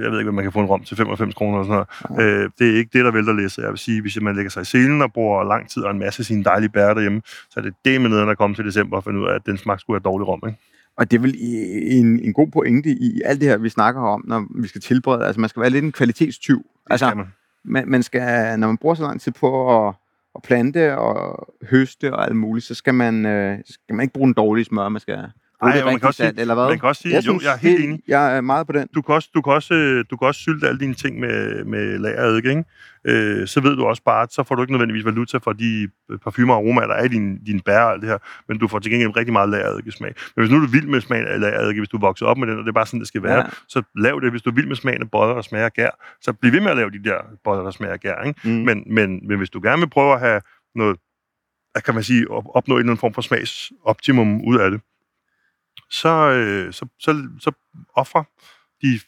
jeg 0.02 0.10
ved 0.10 0.18
ikke, 0.18 0.24
hvad 0.24 0.32
man 0.32 0.44
kan 0.44 0.52
få 0.52 0.60
en 0.60 0.66
rom 0.66 0.84
til 0.84 0.96
95 0.96 1.34
kroner 1.34 1.60
eller 1.60 1.72
sådan 1.72 1.84
noget. 2.16 2.42
Øh, 2.44 2.50
det 2.58 2.70
er 2.72 2.76
ikke 2.78 2.90
det, 2.98 3.04
der 3.04 3.10
vælter 3.10 3.32
læse. 3.32 3.60
Jeg 3.62 3.70
vil 3.70 3.78
sige, 3.78 4.00
hvis 4.02 4.20
man 4.20 4.36
lægger 4.36 4.50
sig 4.50 4.62
i 4.62 4.64
selen 4.64 5.02
og 5.02 5.12
bruger 5.12 5.44
lang 5.44 5.70
tid 5.70 5.82
og 5.82 5.90
en 5.90 5.98
masse 5.98 6.20
af 6.20 6.24
sine 6.26 6.44
dejlige 6.44 6.68
bær 6.68 6.94
derhjemme, 6.94 7.22
så 7.26 7.60
er 7.60 7.64
det 7.64 7.74
det 7.84 8.00
med 8.00 8.10
neden, 8.10 8.28
der 8.28 8.34
kommer 8.34 8.54
til 8.54 8.64
december 8.64 8.96
og 8.96 9.04
finde 9.04 9.20
ud 9.20 9.26
af, 9.26 9.34
at 9.34 9.46
den 9.46 9.56
smag 9.58 9.80
skulle 9.80 9.94
have 10.00 10.02
dårlig 10.12 10.28
rom. 10.28 10.42
Ikke? 10.46 10.58
Og 10.96 11.10
det 11.10 11.16
er 11.16 11.20
vel 11.20 11.34
i- 11.34 11.98
en, 11.98 12.20
en 12.20 12.32
god 12.32 12.48
pointe 12.50 12.90
i 12.90 13.20
alt 13.24 13.40
det 13.40 13.48
her, 13.48 13.56
vi 13.56 13.68
snakker 13.68 14.00
om, 14.00 14.24
når 14.26 14.46
vi 14.62 14.68
skal 14.68 14.80
tilberede. 14.80 15.26
Altså, 15.26 15.40
man 15.40 15.48
skal 15.50 15.60
være 15.62 15.70
lidt 15.70 15.84
en 15.84 15.92
kvalitetstyv. 15.92 16.56
Det 16.58 16.90
Altså, 16.90 17.14
man. 17.14 17.26
man, 17.64 17.88
man 17.88 18.02
skal, 18.02 18.58
når 18.58 18.66
man 18.66 18.76
bruger 18.76 18.94
så 18.94 19.02
lang 19.02 19.20
tid 19.20 19.32
på 19.32 19.78
at, 19.88 19.94
at 20.34 20.42
plante 20.42 20.98
og 20.98 21.46
høste 21.70 22.14
og 22.14 22.24
alt 22.24 22.36
muligt, 22.36 22.66
så 22.66 22.74
skal 22.74 22.94
man, 22.94 23.26
øh, 23.26 23.58
skal 23.66 23.94
man 23.94 24.02
ikke 24.04 24.12
bruge 24.14 24.26
den 24.26 24.34
dårlige 24.34 24.64
smør, 24.64 24.88
man 24.88 25.00
skal 25.00 25.18
Ej, 25.62 25.72
det 25.76 25.84
man 25.84 25.98
kan 25.98 26.06
også 26.06 26.16
sige- 26.16 26.26
salt, 26.26 26.40
eller 26.40 26.54
hvad? 26.54 26.68
Man 26.68 26.78
kan 26.78 26.88
også 26.88 27.02
sige, 27.02 27.20
jo, 27.26 27.40
jeg 27.44 27.52
er 27.52 27.56
helt 27.56 27.78
det, 27.78 27.84
enig. 27.84 28.00
Jeg 28.08 28.36
er 28.36 28.40
meget 28.40 28.66
på 28.66 28.72
den. 28.72 28.88
du 28.94 29.02
kan 29.02 29.14
også, 29.14 29.28
du 29.34 29.42
kan 29.42 29.52
også, 29.52 29.74
øh, 29.74 30.04
du 30.10 30.16
kan 30.16 30.28
også 30.28 30.40
sylte 30.40 30.68
alle 30.68 30.80
dine 30.80 30.94
ting 30.94 31.20
med, 31.20 31.64
med 31.64 31.98
lagereddike, 31.98 32.48
ikke? 32.50 32.64
Øh, 33.04 33.46
så 33.46 33.60
ved 33.60 33.76
du 33.76 33.84
også 33.84 34.02
bare, 34.02 34.22
at 34.22 34.32
så 34.32 34.42
får 34.42 34.54
du 34.54 34.62
ikke 34.62 34.72
nødvendigvis 34.72 35.04
valuta 35.04 35.38
for 35.38 35.52
de 35.52 35.88
øh, 36.10 36.18
parfumer 36.18 36.54
og 36.54 36.60
aromaer, 36.60 36.86
der 36.86 36.94
er 36.94 37.04
i 37.04 37.08
din, 37.08 37.44
din 37.44 37.60
bær 37.60 37.80
og 37.80 37.92
alt 37.92 38.02
det 38.02 38.10
her, 38.10 38.18
men 38.48 38.58
du 38.58 38.68
får 38.68 38.78
til 38.78 38.90
gengæld 38.92 39.16
rigtig 39.16 39.32
meget 39.32 39.48
lagereddike-smag. 39.48 40.14
Men 40.36 40.42
hvis 40.42 40.50
nu 40.50 40.56
er 40.56 40.60
du 40.60 40.66
vild 40.72 40.86
med 40.86 41.00
smagen 41.00 41.26
af 41.26 41.40
lagereddike, 41.40 41.80
hvis 41.80 41.88
du 41.88 41.96
er 41.96 42.00
vokset 42.00 42.28
op 42.28 42.38
med 42.38 42.46
den, 42.46 42.58
og 42.58 42.64
det 42.64 42.68
er 42.68 42.72
bare 42.72 42.86
sådan, 42.86 43.00
det 43.00 43.08
skal 43.08 43.22
være, 43.22 43.36
Ja. 43.38 43.44
så 43.68 43.82
lav 43.98 44.20
det. 44.22 44.30
Hvis 44.30 44.42
du 44.42 44.50
er 44.50 44.54
vild 44.54 44.66
med 44.66 44.76
smagen 44.76 45.02
af 45.02 45.10
boller, 45.10 45.34
der 45.34 45.42
smager 45.42 45.64
af 45.64 45.72
gær, 45.72 45.90
så 46.20 46.32
bliv 46.32 46.52
ved 46.52 46.60
med 46.60 46.70
at 46.70 46.76
lave 46.76 46.90
de 46.90 47.02
der 47.04 47.18
boller, 47.44 47.62
der 47.64 47.70
smager 47.70 47.92
af 47.92 48.00
gær, 48.00 48.22
ikke? 48.26 48.40
Mm. 48.44 48.50
Men, 48.50 48.84
men, 48.86 49.28
men 49.28 49.38
hvis 49.38 49.50
du 49.50 49.60
gerne 49.62 49.78
vil 49.82 49.88
prøve 49.90 50.12
at 50.14 50.20
have 50.20 50.40
noget, 50.74 50.96
kan 51.84 51.94
man 51.94 52.02
sige, 52.02 52.30
op, 52.30 52.44
opnå 52.54 52.74
en 52.74 52.78
eller 52.80 52.90
anden 52.90 53.00
form 53.00 53.14
for 53.14 53.22
smagsoptimum 53.22 54.40
ud 54.46 54.58
af 54.58 54.70
det, 54.70 54.80
så, 55.90 56.30
øh, 56.30 56.72
så, 56.72 56.86
så, 56.98 57.28
så 57.40 57.52
offrer 57.94 58.22
de 58.82 59.00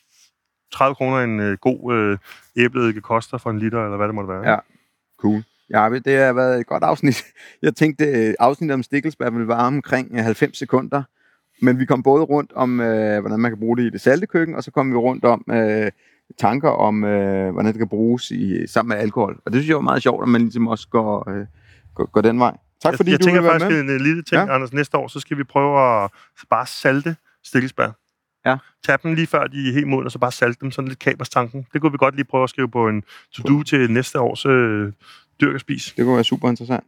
30 0.73 0.95
kroner 0.95 1.19
en 1.19 1.41
øh, 1.41 1.59
god 1.59 1.95
øh, 1.95 2.19
æbleeddike 2.57 3.01
koster 3.01 3.39
for 3.39 3.51
en 3.51 3.59
liter, 3.59 3.85
eller 3.85 3.97
hvad 3.97 4.07
det 4.07 4.15
måtte 4.15 4.29
være. 4.29 4.51
Ja. 4.51 4.57
Cool. 5.21 5.43
Ja, 5.71 5.89
det 6.05 6.19
har 6.19 6.33
været 6.33 6.61
et 6.61 6.67
godt 6.67 6.83
afsnit. 6.83 7.25
Jeg 7.63 7.75
tænkte, 7.75 8.05
øh, 8.05 8.35
afsnittet 8.39 8.75
om 8.75 8.83
stikkelsbær 8.83 9.31
ville 9.31 9.49
vare 9.49 9.67
omkring 9.67 10.11
øh, 10.13 10.25
90 10.25 10.59
sekunder, 10.59 11.03
men 11.63 11.79
vi 11.79 11.85
kom 11.85 12.03
både 12.03 12.25
rundt 12.25 12.53
om, 12.53 12.81
øh, 12.81 13.21
hvordan 13.21 13.41
man 13.41 13.51
kan 13.51 13.59
bruge 13.59 13.77
det 13.77 13.83
i 13.83 13.91
det 13.91 14.01
salte 14.01 14.27
køkken, 14.27 14.57
og 14.57 14.65
så 14.65 14.71
kom 14.71 14.91
vi 14.91 14.97
rundt 14.97 15.25
om 15.25 15.45
øh, 15.51 15.91
tanker 16.39 16.69
om, 16.69 17.05
øh, 17.05 17.53
hvordan 17.53 17.73
det 17.73 17.79
kan 17.79 17.89
bruges 17.89 18.31
i, 18.31 18.67
sammen 18.67 18.89
med 18.89 18.97
alkohol. 18.97 19.41
Og 19.47 19.53
det 19.53 19.61
synes 19.61 19.69
jeg 19.69 19.77
var 19.77 19.83
meget 19.83 20.03
sjovt, 20.03 20.23
at 20.23 20.29
man 20.29 20.41
ligesom 20.41 20.69
også 20.69 20.89
går, 20.89 21.31
øh, 21.31 21.47
går, 21.95 22.07
går 22.07 22.21
den 22.21 22.39
vej. 22.39 22.57
Tak 22.83 22.97
fordi 22.97 23.11
jeg, 23.11 23.13
jeg 23.13 23.21
du 23.21 23.25
tænker 23.25 23.43
faktisk 23.51 23.71
med. 23.71 23.81
en, 23.81 24.01
lille 24.01 24.23
ting, 24.23 24.47
Ja. 24.47 24.55
Anders. 24.55 24.73
Næste 24.73 24.97
år, 24.99 25.09
så 25.09 25.21
skal 25.21 25.39
vi 25.39 25.45
prøve 25.45 26.05
at 26.05 26.11
bare 26.51 26.67
salte 26.67 27.17
stikkelsbær. 27.45 27.91
Ja. 28.47 28.57
Tag 28.87 28.99
dem 29.03 29.15
lige 29.15 29.27
før 29.27 29.47
de 29.47 29.69
er 29.69 29.73
helt 29.73 29.87
modne, 29.89 30.07
og 30.07 30.13
så 30.13 30.19
bare 30.19 30.33
salte 30.33 30.61
dem 30.61 30.71
sådan 30.71 30.89
lidt 30.89 30.99
kaberstanken. 30.99 31.67
Det 31.73 31.81
kunne 31.81 31.93
vi 31.93 31.99
godt 31.99 32.15
lige 32.15 32.25
prøve 32.25 32.45
at 32.45 32.51
skrive 32.51 32.69
på 32.71 32.89
en 32.89 33.03
to-do 33.33 33.63
til 33.63 33.91
næste 33.91 34.21
års 34.21 34.47
øh, 34.47 34.93
dyrk 35.41 35.55
og 35.55 35.61
spis. 35.61 35.93
Det 35.97 36.05
kunne 36.05 36.15
være 36.15 36.25
super 36.25 36.49
interessant. 36.49 36.85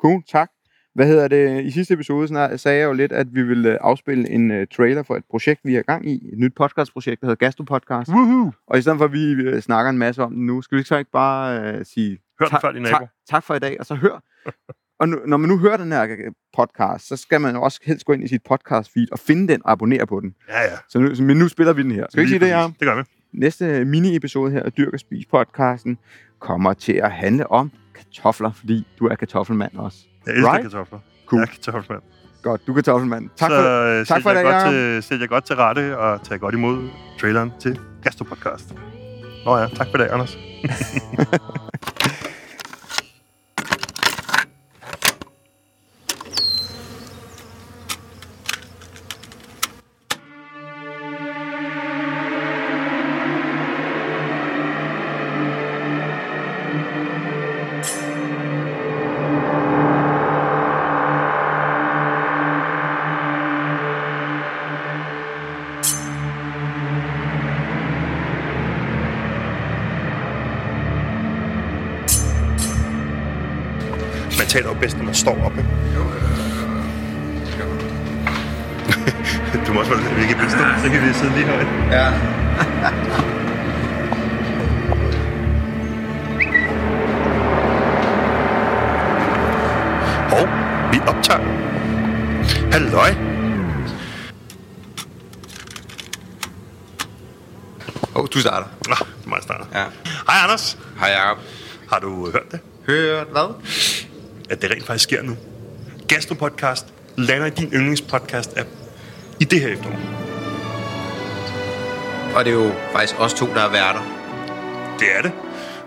Cool, 0.00 0.22
tak. 0.28 0.50
Hvad 0.94 1.06
hedder 1.06 1.28
det? 1.28 1.64
I 1.64 1.70
sidste 1.70 1.94
episode 1.94 2.28
snart, 2.28 2.60
sagde 2.60 2.78
jeg 2.78 2.84
jo 2.86 2.92
lidt, 2.92 3.12
at 3.12 3.26
vi 3.34 3.42
ville 3.42 3.82
afspille 3.82 4.30
en 4.30 4.50
uh, 4.50 4.56
trailer 4.76 5.02
for 5.02 5.16
et 5.16 5.24
projekt, 5.30 5.60
vi 5.64 5.74
er 5.74 5.78
i 5.78 5.82
gang 5.82 6.08
i. 6.10 6.14
Et 6.32 6.38
nyt 6.38 6.52
podcastprojekt, 6.54 7.20
der 7.20 7.26
hedder 7.26 7.46
Gastropodcast. 7.46 8.10
Woohoo! 8.10 8.52
Og 8.66 8.78
i 8.78 8.82
stedet 8.82 8.98
for, 8.98 9.04
at 9.04 9.12
vi 9.12 9.48
uh, 9.54 9.60
snakker 9.60 9.90
en 9.90 9.98
masse 9.98 10.22
om 10.22 10.30
det 10.30 10.40
nu, 10.40 10.62
skal 10.62 10.78
vi 10.78 10.82
så 10.82 10.96
ikke 10.96 11.10
bare 11.10 11.74
uh, 11.74 11.80
sige 11.84 12.18
Hør 12.40 12.46
den 12.46 12.50
tak- 12.50 12.60
før 12.60 12.72
din 12.72 12.84
tak, 12.84 12.92
nabo. 12.92 13.06
tak 13.30 13.42
for 13.44 13.54
i 13.54 13.58
dag, 13.58 13.76
og 13.80 13.86
så 13.86 13.94
hør. 13.94 14.22
Og 15.00 15.08
nu, 15.08 15.18
når 15.26 15.36
man 15.36 15.48
nu 15.50 15.58
hører 15.58 15.76
den 15.76 15.92
her 15.92 16.02
øh, 16.02 16.16
podcast, 16.56 17.08
så 17.08 17.16
skal 17.16 17.40
man 17.40 17.54
jo 17.54 17.62
også 17.62 17.80
helst 17.84 18.04
gå 18.04 18.12
ind 18.12 18.24
i 18.24 18.28
sit 18.28 18.42
podcast 18.48 18.92
feed 18.92 19.06
og 19.12 19.18
finde 19.18 19.52
den 19.52 19.60
og 19.64 19.72
abonnere 19.72 20.06
på 20.06 20.20
den. 20.20 20.34
Ja, 20.48 20.62
ja. 20.62 20.76
Så 20.88 20.98
nu, 20.98 21.14
så, 21.14 21.22
men 21.22 21.36
nu 21.36 21.48
spiller 21.48 21.72
vi 21.72 21.82
den 21.82 21.90
her. 21.90 22.06
Skal 22.10 22.18
vi 22.18 22.22
ikke 22.22 22.30
sige 22.30 22.38
det, 22.40 22.46
Lige 22.48 22.58
ja? 22.58 22.66
præcis. 22.66 22.78
Det 22.78 22.86
gør 22.88 22.96
vi. 22.96 23.02
Næste 23.32 23.84
mini-episode 23.84 24.50
her 24.52 24.62
af 24.62 24.72
Dyrk 24.72 24.92
og 24.92 25.00
Spis 25.00 25.26
podcasten 25.30 25.98
kommer 26.40 26.72
til 26.72 26.92
at 26.92 27.10
handle 27.12 27.50
om 27.50 27.70
kartofler, 27.94 28.52
fordi 28.52 28.86
du 28.98 29.06
er 29.06 29.14
kartoffelmand 29.14 29.76
også. 29.76 29.98
Jeg 30.26 30.34
elsker 30.34 30.52
Right? 30.52 30.62
kartofler. 30.70 30.98
Cool. 31.26 31.40
Jeg 31.40 31.48
er 31.48 31.50
kartoffelmand. 31.52 32.02
Godt, 32.42 32.66
du 32.66 32.72
er 32.72 32.74
kartoffelmand. 32.74 33.30
Tak 33.36 33.50
så, 33.50 33.56
for 33.56 34.00
øh, 34.00 34.06
tak 34.06 34.22
for 34.22 34.30
i 34.30 34.34
dag, 34.34 34.44
godt 34.44 34.54
Jacob. 34.54 34.72
til, 34.72 35.02
sæt 35.02 35.20
jer 35.20 35.26
godt 35.26 35.44
til 35.46 35.56
rette 35.56 35.98
og 35.98 36.22
tag 36.22 36.40
godt 36.40 36.54
imod 36.54 36.88
traileren 37.20 37.52
til 37.60 37.80
Gastropodcast. 38.02 38.74
Nå 39.44 39.56
ja, 39.56 39.66
tak 39.68 39.86
for 39.90 39.98
det, 39.98 40.04
Anders. 40.04 40.38
Man 74.46 74.50
taler 74.50 74.68
jo 74.68 74.74
bedst, 74.80 74.96
når 74.96 75.04
man 75.04 75.14
står 75.14 75.44
op, 75.44 75.52
ikke? 75.58 75.70
du 79.66 79.72
må 79.72 79.80
også 79.80 79.94
være 79.94 80.14
vi 80.14 80.26
kan 80.26 80.36
blive 80.36 80.50
stå, 80.50 80.58
så 80.82 80.90
kan 80.90 81.02
vi 81.08 81.12
sidde 81.12 81.34
lige 81.34 81.46
højt. 81.46 81.66
Ja. 81.90 82.06
Og 90.36 90.48
vi 90.92 91.00
optager. 91.06 91.40
Halløj. 92.72 93.10
Åh, 98.14 98.22
oh, 98.22 98.28
du 98.34 98.40
starter. 98.40 98.66
Nå, 98.88 98.94
det 98.94 99.24
er 99.24 99.28
mig, 99.28 99.36
der 99.36 99.42
starter. 99.42 99.64
Ja. 99.72 99.84
Hej, 100.28 100.42
Anders. 100.42 100.78
Hej 101.00 101.08
Jacob. 101.08 101.38
Har 101.92 101.98
du 101.98 102.30
hørt 102.30 102.52
det? 102.52 102.60
Hørt 102.86 103.26
hvad? 103.26 103.54
At 104.50 104.62
det 104.62 104.70
rent 104.70 104.86
faktisk 104.86 105.02
sker 105.02 105.22
nu. 105.22 105.36
Gastropodcast 106.08 106.86
lander 107.16 107.46
i 107.46 107.50
din 107.50 107.68
yndlingspodcast-app 107.72 108.68
i 109.40 109.44
det 109.44 109.60
her 109.60 109.68
efterår. 109.68 109.96
Og 112.36 112.44
det 112.44 112.50
er 112.50 112.54
jo 112.54 112.72
faktisk 112.92 113.20
os 113.20 113.34
to, 113.34 113.46
der 113.46 113.60
er 113.60 113.70
værter. 113.70 114.00
Det 114.98 115.08
er 115.18 115.22
det. 115.22 115.32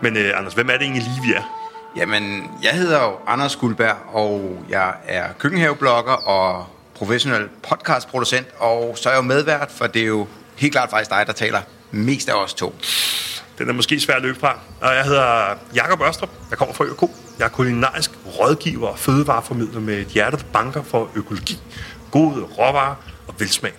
Men 0.02 0.18
øh, 0.18 0.38
Anders, 0.38 0.54
hvem 0.54 0.70
er 0.70 0.74
det 0.74 0.82
egentlig 0.82 1.04
lige, 1.04 1.28
vi 1.28 1.34
er? 1.34 1.60
Jamen, 1.96 2.44
jeg 2.64 2.72
hedder 2.72 3.04
jo 3.04 3.12
Anders 3.28 3.56
Guldberg, 3.56 3.96
og 4.08 4.66
jeg 4.70 4.94
er 5.08 5.34
køkkenhaveblogger 5.40 6.14
og 6.14 6.66
professionel 6.96 7.50
podcastproducent, 7.70 8.48
og 8.58 8.98
så 8.98 9.10
er 9.10 9.14
jeg 9.14 9.18
jo 9.18 9.28
medvært, 9.28 9.72
for 9.72 9.88
det 9.88 10.02
er 10.02 10.06
jo 10.06 10.28
helt 10.56 10.74
klart 10.74 10.90
faktisk 10.90 11.10
dig, 11.10 11.24
der 11.28 11.34
taler 11.34 11.62
mest 11.92 12.30
af 12.30 12.34
os 12.34 12.54
to. 12.54 12.76
Den 13.60 13.70
er 13.70 13.74
måske 13.74 14.00
svær 14.00 14.16
at 14.16 14.22
løbe 14.22 14.40
fra. 14.40 14.60
Og 14.82 14.96
jeg 14.96 15.04
hedder 15.04 15.56
Jakob 15.76 16.02
Ørstrup. 16.02 16.30
Jeg 16.50 16.58
kommer 16.58 16.76
fra 16.76 16.86
ØK. 16.86 17.02
Jeg 17.40 17.46
er 17.46 17.50
kulinarisk 17.50 18.12
rådgiver 18.26 18.88
og 18.88 19.00
fødevareformidler 19.00 19.80
med 19.80 19.98
et 20.00 20.08
hjerte, 20.08 20.38
der 20.38 20.44
banker 20.54 20.84
for 20.84 21.10
økologi, 21.16 21.60
gode 22.12 22.42
råvarer 22.58 22.96
og 23.28 23.36
velsmag. 23.40 23.74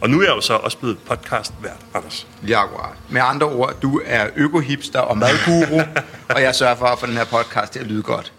Og 0.00 0.10
nu 0.10 0.20
er 0.20 0.24
jeg 0.24 0.30
jo 0.30 0.40
så 0.40 0.54
også 0.54 0.78
blevet 0.78 0.98
podcastvært, 1.06 1.80
Anders. 1.94 2.26
Jaguar. 2.48 2.64
akkurat. 2.64 2.96
Med 3.10 3.20
andre 3.24 3.46
ord, 3.46 3.76
du 3.82 4.00
er 4.04 4.26
økohipster 4.36 5.00
og 5.00 5.18
madguru, 5.18 5.80
og 6.34 6.42
jeg 6.42 6.54
sørger 6.54 6.74
for 6.74 6.86
at 6.86 6.98
få 6.98 7.06
den 7.06 7.16
her 7.16 7.24
podcast 7.24 7.72
til 7.72 7.80
at 7.80 7.86
lyde 7.86 8.02
godt. 8.02 8.32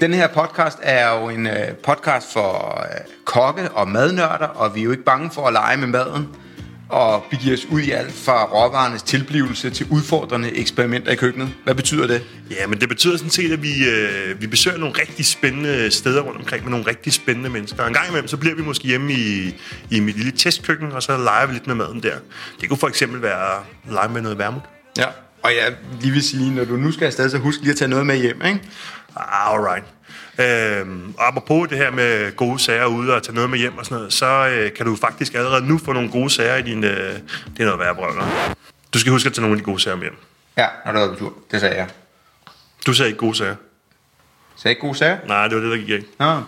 Den 0.00 0.14
her 0.14 0.28
podcast 0.28 0.78
er 0.82 1.18
jo 1.18 1.28
en 1.28 1.46
øh, 1.46 1.74
podcast 1.84 2.32
for 2.32 2.80
øh, 2.80 3.00
kokke 3.24 3.70
og 3.70 3.88
madnørder, 3.88 4.46
og 4.46 4.74
vi 4.74 4.80
er 4.80 4.84
jo 4.84 4.90
ikke 4.90 5.04
bange 5.04 5.30
for 5.30 5.46
at 5.46 5.52
lege 5.52 5.76
med 5.76 5.86
maden 5.86 6.28
og 6.88 7.24
begive 7.30 7.54
os 7.54 7.66
ud 7.70 7.80
i 7.80 7.90
alt 7.90 8.12
fra 8.12 8.44
råvarernes 8.44 9.02
tilblivelse 9.02 9.70
til 9.70 9.86
udfordrende 9.90 10.56
eksperimenter 10.56 11.12
i 11.12 11.14
køkkenet. 11.14 11.48
Hvad 11.64 11.74
betyder 11.74 12.06
det? 12.06 12.22
Ja, 12.50 12.66
men 12.66 12.80
det 12.80 12.88
betyder 12.88 13.16
sådan 13.16 13.30
set, 13.30 13.52
at 13.52 13.62
vi, 13.62 13.88
øh, 13.88 14.40
vi 14.40 14.46
besøger 14.46 14.78
nogle 14.78 14.94
rigtig 15.00 15.26
spændende 15.26 15.90
steder 15.90 16.22
rundt 16.22 16.38
omkring 16.38 16.62
med 16.62 16.70
nogle 16.70 16.86
rigtig 16.86 17.12
spændende 17.12 17.50
mennesker. 17.50 17.82
Og 17.82 17.88
en 17.88 17.94
gang 17.94 18.08
imellem, 18.08 18.28
så 18.28 18.36
bliver 18.36 18.54
vi 18.54 18.62
måske 18.62 18.88
hjemme 18.88 19.12
i, 19.12 19.54
i 19.90 20.00
mit 20.00 20.16
lille 20.16 20.32
testkøkken, 20.32 20.92
og 20.92 21.02
så 21.02 21.16
leger 21.16 21.46
vi 21.46 21.52
lidt 21.52 21.66
med 21.66 21.74
maden 21.74 22.02
der. 22.02 22.14
Det 22.60 22.68
kunne 22.68 22.78
for 22.78 22.88
eksempel 22.88 23.22
være 23.22 23.54
at 23.56 23.92
lege 23.92 24.08
med 24.08 24.20
noget 24.22 24.38
vermut. 24.38 24.62
Ja. 24.98 25.06
Og 25.42 25.50
jeg 25.50 25.74
lige 26.00 26.12
vil 26.12 26.22
sige, 26.22 26.54
når 26.54 26.64
du 26.64 26.76
nu 26.76 26.92
skal 26.92 27.06
afsted, 27.06 27.30
så 27.30 27.38
husk 27.38 27.60
lige 27.60 27.70
at 27.70 27.76
tage 27.76 27.88
noget 27.88 28.06
med 28.06 28.16
hjem, 28.16 28.42
ikke? 28.44 28.60
Alright. 29.16 29.84
Øhm, 30.38 31.14
og 31.18 31.28
apropos 31.28 31.68
det 31.68 31.78
her 31.78 31.90
med 31.90 32.36
gode 32.36 32.58
sager 32.58 32.86
ude 32.86 33.14
og 33.14 33.22
tage 33.22 33.34
noget 33.34 33.50
med 33.50 33.58
hjem 33.58 33.78
og 33.78 33.84
sådan 33.84 33.96
noget, 33.96 34.12
så 34.12 34.48
øh, 34.48 34.72
kan 34.72 34.86
du 34.86 34.96
faktisk 34.96 35.34
allerede 35.34 35.66
nu 35.68 35.78
få 35.78 35.92
nogle 35.92 36.10
gode 36.10 36.30
sager 36.30 36.56
i 36.56 36.62
din... 36.62 36.84
Øh, 36.84 36.90
det 36.90 37.60
er 37.60 37.64
noget 37.64 37.78
værre 37.78 37.94
brøller. 37.94 38.54
Du 38.94 38.98
skal 38.98 39.12
huske 39.12 39.26
at 39.26 39.32
tage 39.32 39.42
nogle 39.42 39.54
af 39.54 39.58
de 39.58 39.64
gode 39.64 39.80
sager 39.80 39.96
med 39.96 40.02
hjem. 40.04 40.16
Ja, 40.56 40.66
når 40.86 40.92
du 40.92 40.98
er 40.98 41.08
på 41.08 41.18
tur. 41.18 41.34
Det 41.50 41.60
sagde 41.60 41.76
jeg. 41.76 41.88
Du 42.86 42.92
sagde 42.92 43.08
ikke 43.08 43.18
gode 43.18 43.34
sager. 43.34 43.54
Sagde 44.56 44.72
ikke 44.72 44.80
gode 44.80 44.94
sager? 44.94 45.18
Nej, 45.26 45.48
det 45.48 45.56
var 45.56 45.62
det, 45.62 45.70
der 45.70 45.76
gik 45.76 45.88
ikke. 45.88 46.06
Nå. 46.18 46.40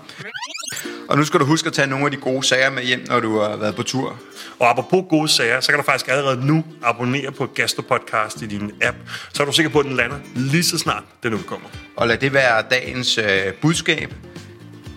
Og 1.09 1.17
nu 1.19 1.25
skal 1.25 1.41
du 1.41 1.45
huske 1.45 1.67
at 1.67 1.73
tage 1.73 1.87
nogle 1.89 2.05
af 2.05 2.11
de 2.11 2.17
gode 2.17 2.43
sager 2.47 2.71
med 2.71 2.83
hjem, 2.83 3.05
når 3.07 3.21
du 3.21 3.41
har 3.41 3.57
været 3.57 3.77
på 3.77 3.83
tur. 3.83 4.17
Og 4.59 4.71
apropos 4.71 5.05
gode 5.11 5.29
sager, 5.29 5.61
så 5.61 5.73
kan 5.73 5.79
du 5.79 5.85
faktisk 5.85 6.09
allerede 6.11 6.47
nu 6.47 6.65
abonnere 6.83 7.33
på 7.33 7.49
Gastro-podcast 7.61 8.43
i 8.43 8.47
din 8.47 8.71
app. 8.83 8.97
Så 9.33 9.43
er 9.43 9.47
du 9.47 9.53
sikker 9.53 9.71
på, 9.71 9.79
at 9.79 9.85
den 9.87 9.97
lander 9.97 10.17
lige 10.35 10.63
så 10.65 10.79
snart 10.79 11.03
den 11.23 11.35
udkommer. 11.35 11.69
Og 11.97 12.09
lad 12.09 12.17
det 12.17 12.33
være 12.33 12.63
dagens 12.71 13.19
øh, 13.19 13.53
budskab. 13.63 14.15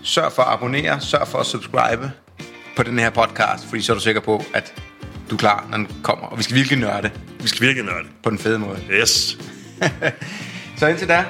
Sørg 0.02 0.32
for 0.32 0.42
at 0.42 0.52
abonnere, 0.52 1.00
sørg 1.00 1.28
for 1.28 1.38
at 1.38 1.46
subscribe 1.46 2.10
på 2.76 2.82
den 2.82 2.98
her 2.98 3.10
podcast, 3.10 3.68
fordi 3.68 3.82
så 3.82 3.92
er 3.92 3.94
du 3.96 4.02
sikker 4.02 4.20
på, 4.20 4.44
at 4.54 4.74
du 5.30 5.34
er 5.34 5.38
klar, 5.38 5.66
når 5.70 5.76
den 5.76 5.88
kommer. 6.02 6.26
Og 6.26 6.38
vi 6.38 6.42
skal 6.42 6.56
virkelig 6.56 6.78
nørde 6.78 7.10
Vi 7.40 7.48
skal 7.48 7.66
virkelig 7.66 7.84
nørde. 7.86 8.08
på 8.22 8.30
den 8.30 8.38
fede 8.38 8.58
måde. 8.58 8.78
Yes. 8.90 9.38
Så 10.78 10.86
indtil 10.86 11.08
da, 11.08 11.24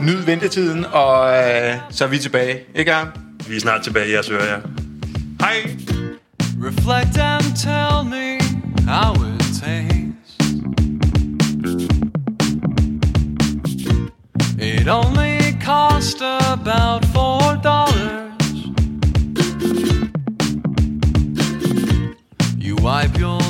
nyd 0.00 0.16
ventetiden, 0.22 0.84
og 0.92 1.36
øh, 1.36 1.74
så 1.90 2.04
er 2.04 2.08
vi 2.08 2.18
tilbage. 2.18 2.60
Ikke 2.74 2.92
Arne? 2.92 3.12
Vi 3.48 3.56
er 3.56 3.60
snart 3.60 3.82
tilbage 3.82 4.08
i 4.08 4.10
jeres 4.12 4.30
ører, 4.30 4.44
ja. 4.44 4.58
Hej! 5.40 5.76
Reflect 6.62 7.18
and 7.18 7.56
tell 7.56 8.04
me 8.04 8.38
how 8.86 9.12
it 9.14 9.40
tastes. 9.62 10.36
It 14.58 14.88
only 14.88 15.56
cost 15.64 16.22
about 16.52 17.04
four 17.04 17.56
dollars. 17.62 18.54
You 22.58 22.76
wipe 22.76 23.18
your 23.18 23.41